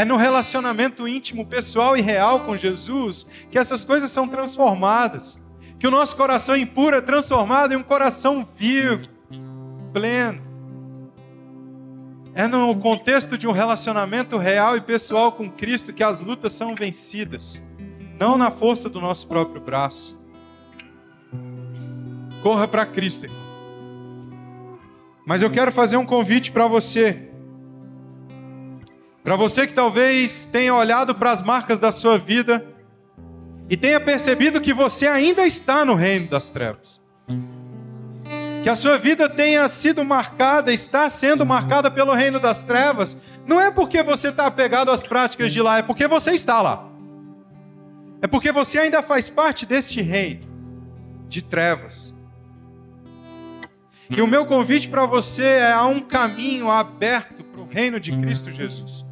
[0.00, 5.38] É no relacionamento íntimo, pessoal e real com Jesus que essas coisas são transformadas.
[5.78, 9.06] Que o nosso coração impuro é transformado em um coração vivo,
[9.92, 10.40] pleno.
[12.32, 16.74] É no contexto de um relacionamento real e pessoal com Cristo que as lutas são
[16.74, 17.62] vencidas,
[18.18, 20.18] não na força do nosso próprio braço.
[22.42, 23.38] Corra para Cristo, irmão.
[25.26, 27.29] Mas eu quero fazer um convite para você.
[29.22, 32.66] Para você que talvez tenha olhado para as marcas da sua vida
[33.68, 37.00] e tenha percebido que você ainda está no reino das trevas.
[38.62, 43.60] Que a sua vida tenha sido marcada, está sendo marcada pelo reino das trevas, não
[43.60, 46.88] é porque você está apegado às práticas de lá, é porque você está lá.
[48.22, 50.48] É porque você ainda faz parte deste reino
[51.28, 52.14] de trevas.
[54.10, 58.16] E o meu convite para você é há um caminho aberto para o reino de
[58.16, 59.04] Cristo Jesus.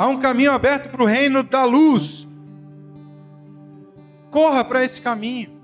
[0.00, 2.26] Há um caminho aberto para o reino da luz.
[4.30, 5.60] Corra para esse caminho.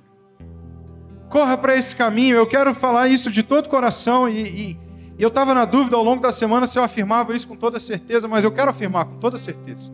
[1.30, 2.36] Corra para esse caminho.
[2.36, 4.78] Eu quero falar isso de todo coração e, e
[5.18, 8.28] eu estava na dúvida ao longo da semana se eu afirmava isso com toda certeza,
[8.28, 9.90] mas eu quero afirmar com toda certeza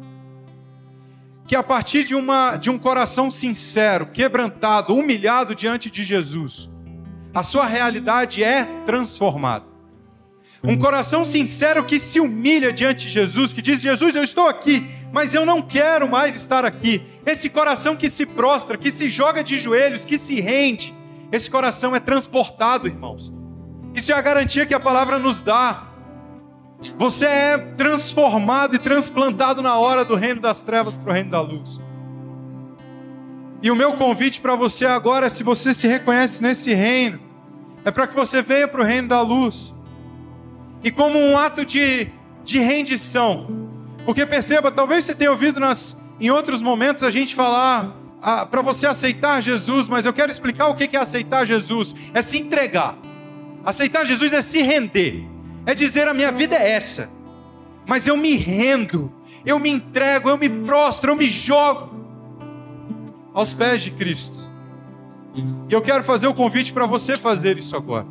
[1.47, 6.69] que a partir de, uma, de um coração sincero, quebrantado, humilhado diante de Jesus,
[7.33, 9.72] a sua realidade é transformada.
[10.65, 14.89] Um coração sincero que se humilha diante de Jesus, que diz: Jesus, eu estou aqui,
[15.13, 17.03] mas eu não quero mais estar aqui.
[17.27, 20.95] Esse coração que se prostra, que se joga de joelhos, que se rende,
[21.33, 23.33] esse coração é transportado, irmãos.
[23.93, 25.89] Isso é a garantia que a palavra nos dá.
[26.97, 31.41] Você é transformado e transplantado na hora do reino das trevas para o reino da
[31.41, 31.79] luz.
[33.63, 37.21] E o meu convite para você agora, se você se reconhece nesse reino,
[37.85, 39.72] é para que você venha para o reino da luz.
[40.83, 42.09] E como um ato de,
[42.45, 43.69] de rendição.
[44.05, 48.63] Porque perceba, talvez você tenha ouvido nas, em outros momentos a gente falar ah, para
[48.63, 52.97] você aceitar Jesus, mas eu quero explicar o que é aceitar Jesus: é se entregar.
[53.65, 55.25] Aceitar Jesus é se render,
[55.65, 57.09] é dizer a minha vida é essa,
[57.87, 59.13] mas eu me rendo,
[59.47, 61.95] eu me entrego, eu me prostro, eu me jogo
[63.33, 64.51] aos pés de Cristo.
[65.69, 68.07] E eu quero fazer o convite para você fazer isso agora.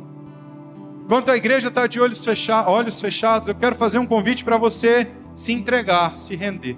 [1.04, 4.56] Enquanto a igreja está de olhos, fecha olhos fechados, eu quero fazer um convite para
[4.56, 6.76] você se entregar, se render.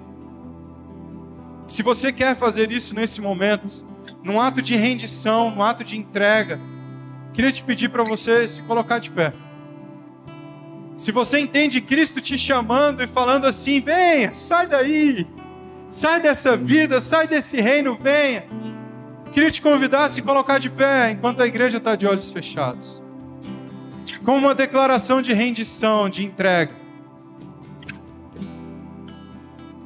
[1.67, 3.85] Se você quer fazer isso nesse momento,
[4.23, 6.59] num ato de rendição, num ato de entrega,
[7.33, 9.33] queria te pedir para você se colocar de pé.
[10.97, 15.27] Se você entende Cristo te chamando e falando assim: venha, sai daí,
[15.95, 18.43] Sai dessa vida, sai desse reino, venha.
[19.31, 23.01] Queria te convidar a se colocar de pé enquanto a igreja está de olhos fechados.
[24.23, 26.73] Como uma declaração de rendição, de entrega.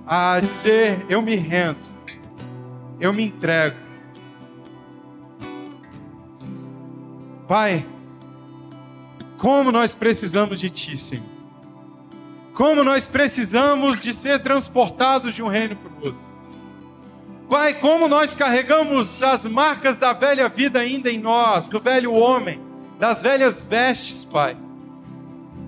[0.05, 1.87] A dizer: Eu me rendo,
[2.99, 3.75] eu me entrego.
[7.47, 7.83] Pai,
[9.37, 11.23] como nós precisamos de Ti, Senhor.
[12.53, 16.29] Como nós precisamos de ser transportados de um reino para o outro.
[17.49, 22.61] Pai, como nós carregamos as marcas da velha vida ainda em nós, do velho homem,
[22.99, 24.57] das velhas vestes, Pai.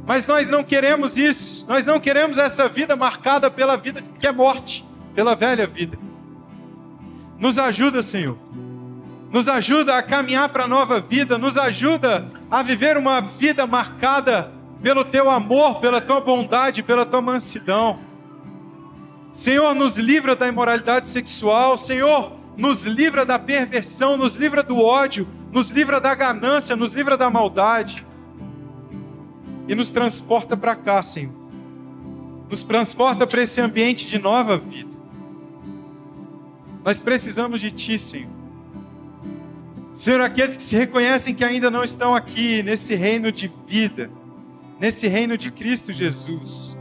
[0.05, 4.31] Mas nós não queremos isso, nós não queremos essa vida marcada pela vida que é
[4.31, 5.97] morte, pela velha vida.
[7.39, 8.37] Nos ajuda, Senhor.
[9.31, 14.51] Nos ajuda a caminhar para a nova vida, nos ajuda a viver uma vida marcada
[14.83, 17.99] pelo teu amor, pela tua bondade, pela tua mansidão.
[19.31, 25.25] Senhor, nos livra da imoralidade sexual, Senhor, nos livra da perversão, nos livra do ódio,
[25.51, 28.05] nos livra da ganância, nos livra da maldade.
[29.67, 31.33] E nos transporta para cá, Senhor.
[32.49, 34.97] Nos transporta para esse ambiente de nova vida.
[36.83, 38.29] Nós precisamos de Ti, Senhor.
[39.93, 44.09] Senhor, aqueles que se reconhecem que ainda não estão aqui nesse reino de vida,
[44.79, 46.77] nesse reino de Cristo Jesus.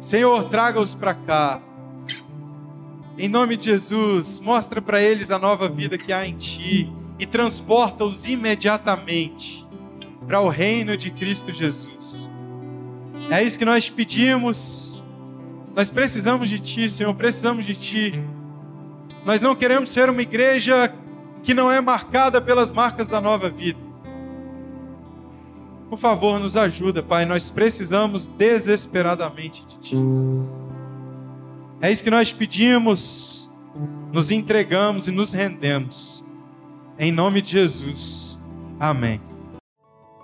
[0.00, 1.60] Senhor, traga-os para cá.
[3.18, 6.90] Em nome de Jesus, mostra para eles a nova vida que há em Ti
[7.22, 9.64] e transporta-os imediatamente
[10.26, 12.28] para o reino de Cristo Jesus.
[13.30, 15.04] É isso que nós pedimos.
[15.72, 18.20] Nós precisamos de Ti, Senhor, precisamos de Ti.
[19.24, 20.92] Nós não queremos ser uma igreja
[21.44, 23.78] que não é marcada pelas marcas da nova vida.
[25.88, 27.24] Por favor, nos ajuda, Pai.
[27.24, 29.96] Nós precisamos desesperadamente de Ti.
[31.80, 33.48] É isso que nós pedimos,
[34.12, 36.21] nos entregamos e nos rendemos.
[37.02, 38.38] Em nome de Jesus.
[38.78, 39.20] Amém.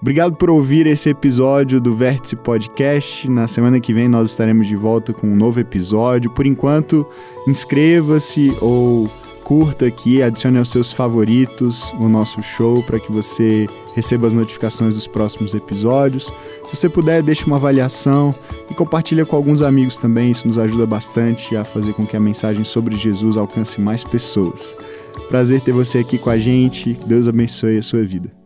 [0.00, 3.28] Obrigado por ouvir esse episódio do Vértice Podcast.
[3.28, 6.30] Na semana que vem nós estaremos de volta com um novo episódio.
[6.30, 7.04] Por enquanto,
[7.48, 9.10] inscreva-se ou
[9.42, 13.66] curta aqui, adicione aos seus favoritos o nosso show para que você
[13.96, 16.32] receba as notificações dos próximos episódios.
[16.64, 18.32] Se você puder, deixe uma avaliação
[18.70, 22.20] e compartilhe com alguns amigos também, isso nos ajuda bastante a fazer com que a
[22.20, 24.76] mensagem sobre Jesus alcance mais pessoas.
[25.28, 26.94] Prazer ter você aqui com a gente.
[27.06, 28.37] Deus abençoe a sua vida.